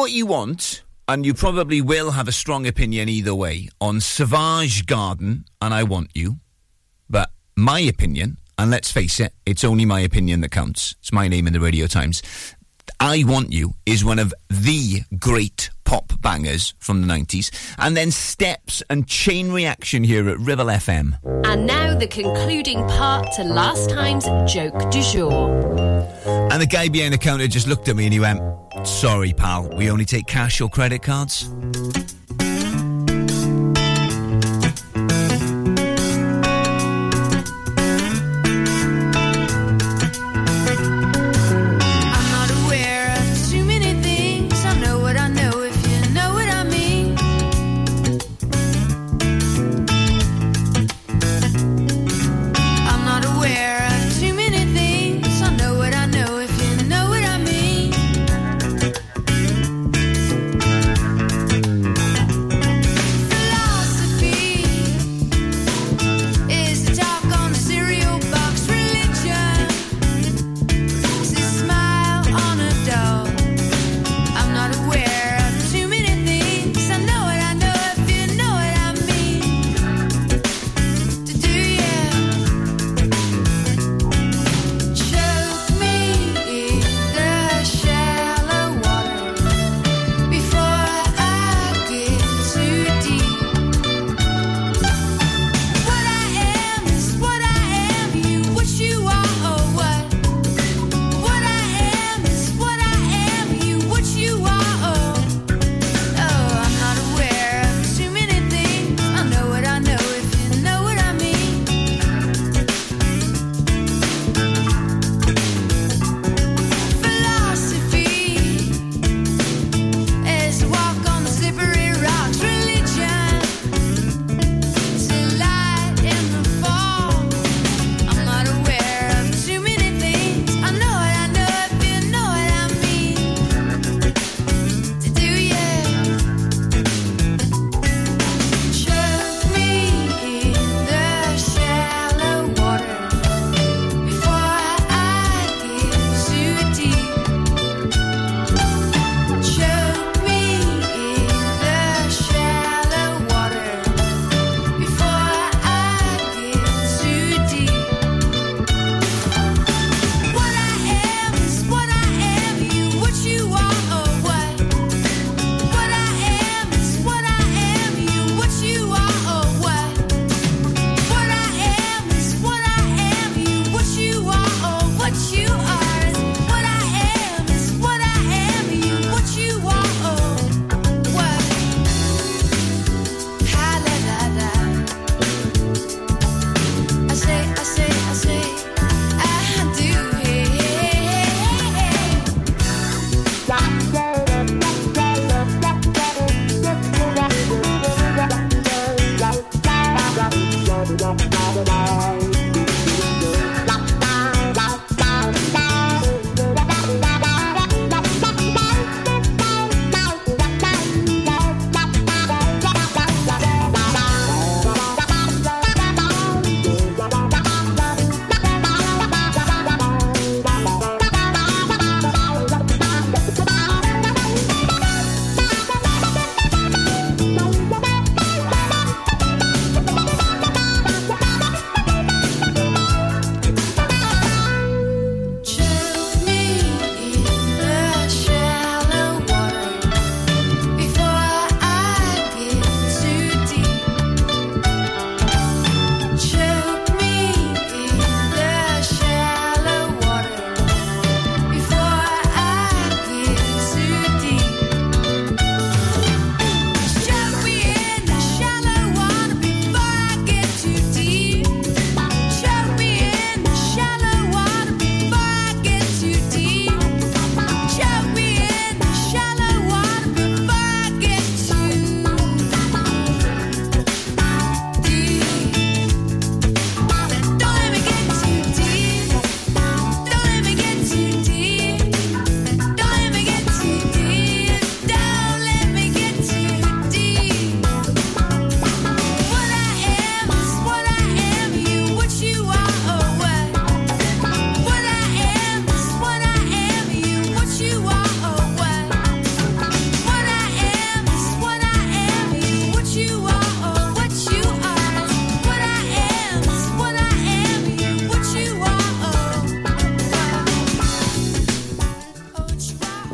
what 0.00 0.12
you 0.12 0.24
want, 0.24 0.82
and 1.08 1.26
you 1.26 1.34
probably 1.34 1.82
will 1.82 2.12
have 2.12 2.26
a 2.26 2.32
strong 2.32 2.66
opinion 2.66 3.06
either 3.10 3.34
way 3.34 3.68
on 3.82 4.00
Savage 4.00 4.86
Garden, 4.86 5.44
and 5.60 5.74
I 5.74 5.82
want 5.82 6.08
you. 6.14 6.36
But 7.10 7.30
my 7.54 7.80
opinion, 7.80 8.38
and 8.56 8.70
let's 8.70 8.90
face 8.90 9.20
it, 9.20 9.34
it's 9.44 9.62
only 9.62 9.84
my 9.84 10.00
opinion 10.00 10.40
that 10.40 10.52
counts. 10.52 10.96
It's 11.00 11.12
my 11.12 11.28
name 11.28 11.46
in 11.46 11.52
the 11.52 11.60
Radio 11.60 11.86
Times. 11.86 12.22
I 13.00 13.24
Want 13.26 13.52
You 13.52 13.74
is 13.86 14.04
one 14.04 14.18
of 14.18 14.32
the 14.48 15.02
great 15.18 15.70
pop 15.84 16.12
bangers 16.20 16.74
from 16.78 17.00
the 17.00 17.12
90s, 17.12 17.50
and 17.78 17.96
then 17.96 18.10
Steps 18.10 18.82
and 18.88 19.08
Chain 19.08 19.50
Reaction 19.50 20.04
here 20.04 20.28
at 20.28 20.38
Ribble 20.38 20.66
FM. 20.66 21.18
And 21.46 21.66
now 21.66 21.98
the 21.98 22.06
concluding 22.06 22.78
part 22.88 23.32
to 23.32 23.44
last 23.44 23.90
time's 23.90 24.26
joke 24.52 24.90
du 24.90 25.02
jour. 25.02 25.50
And 26.52 26.62
the 26.62 26.66
guy 26.66 26.88
behind 26.88 27.14
the 27.14 27.18
counter 27.18 27.48
just 27.48 27.66
looked 27.66 27.88
at 27.88 27.96
me 27.96 28.04
and 28.04 28.12
he 28.12 28.20
went, 28.20 28.40
Sorry, 28.84 29.32
pal, 29.32 29.68
we 29.76 29.90
only 29.90 30.04
take 30.04 30.26
cash 30.26 30.60
or 30.60 30.68
credit 30.68 31.02
cards. 31.02 31.48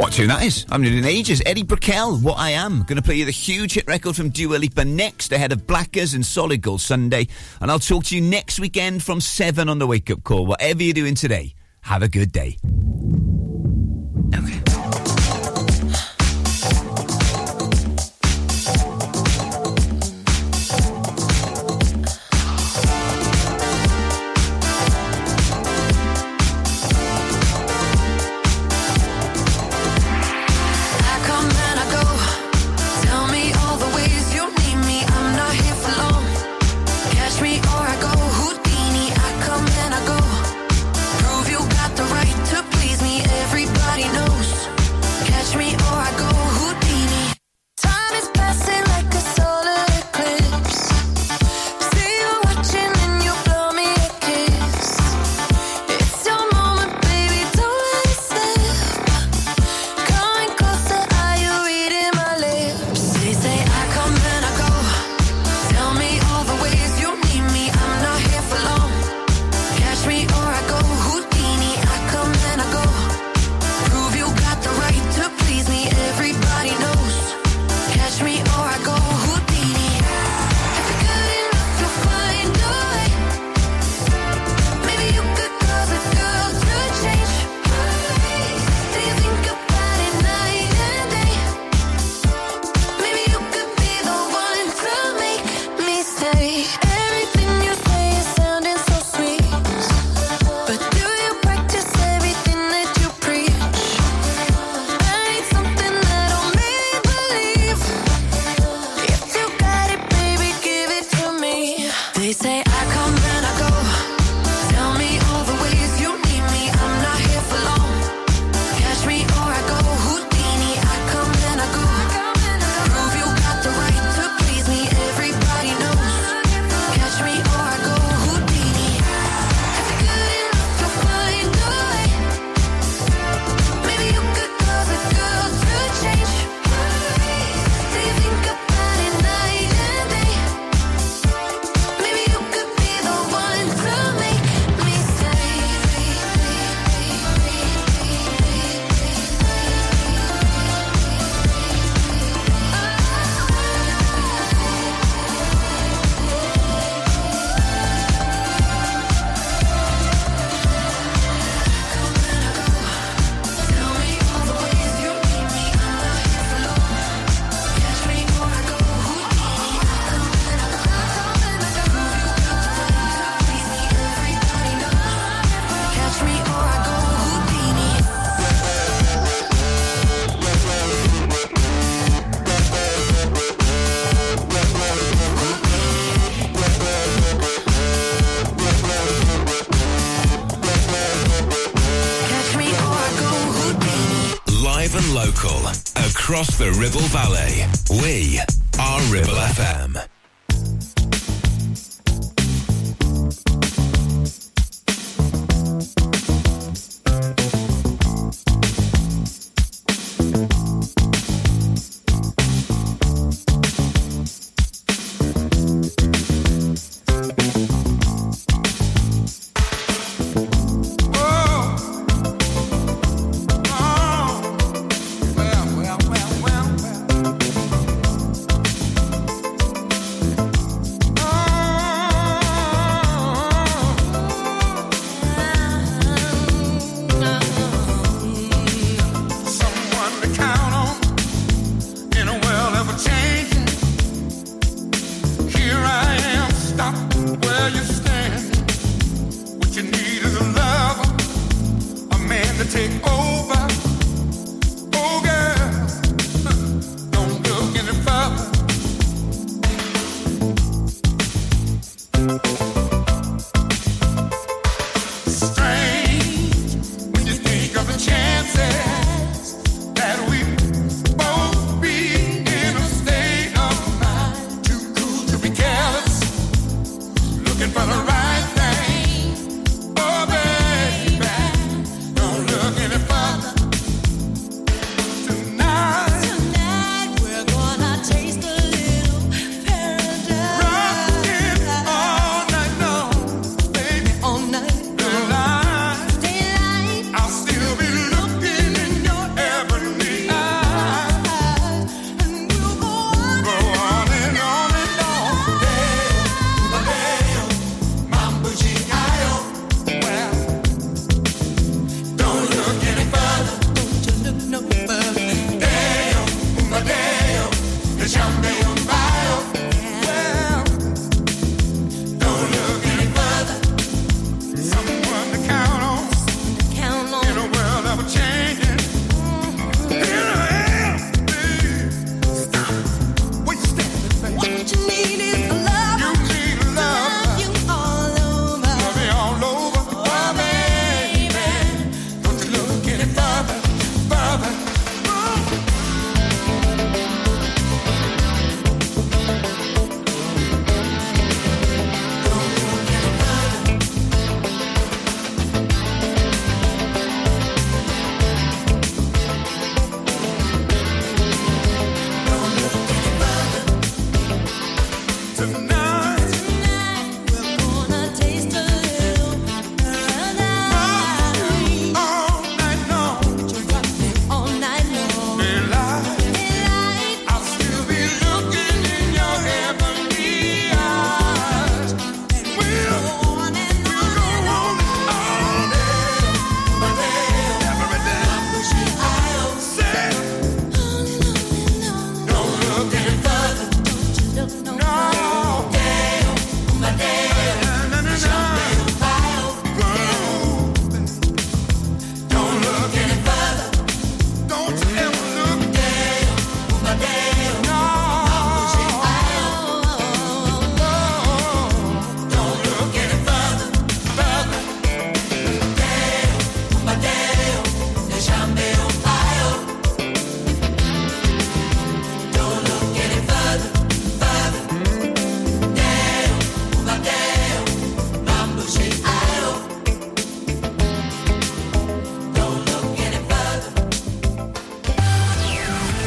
What 0.06 0.12
tune 0.12 0.28
that 0.28 0.44
is? 0.44 0.64
I'm 0.70 0.84
in 0.84 1.04
ages. 1.04 1.42
Edie 1.44 1.64
Brickell, 1.64 2.18
What 2.18 2.38
I 2.38 2.50
Am. 2.50 2.84
Going 2.84 2.94
to 2.94 3.02
play 3.02 3.16
you 3.16 3.24
the 3.24 3.32
huge 3.32 3.72
hit 3.72 3.88
record 3.88 4.14
from 4.14 4.28
Dua 4.28 4.54
Lipa 4.56 4.84
next, 4.84 5.32
ahead 5.32 5.50
of 5.50 5.66
Blackers 5.66 6.14
and 6.14 6.24
Solid 6.24 6.62
Gold 6.62 6.80
Sunday. 6.80 7.26
And 7.60 7.72
I'll 7.72 7.80
talk 7.80 8.04
to 8.04 8.14
you 8.14 8.20
next 8.20 8.60
weekend 8.60 9.02
from 9.02 9.20
7 9.20 9.68
on 9.68 9.80
the 9.80 9.86
Wake 9.88 10.08
Up 10.08 10.22
Call. 10.22 10.46
Whatever 10.46 10.84
you're 10.84 10.94
doing 10.94 11.16
today, 11.16 11.54
have 11.80 12.04
a 12.04 12.08
good 12.08 12.30
day. 12.30 12.56
Okay. 14.32 14.65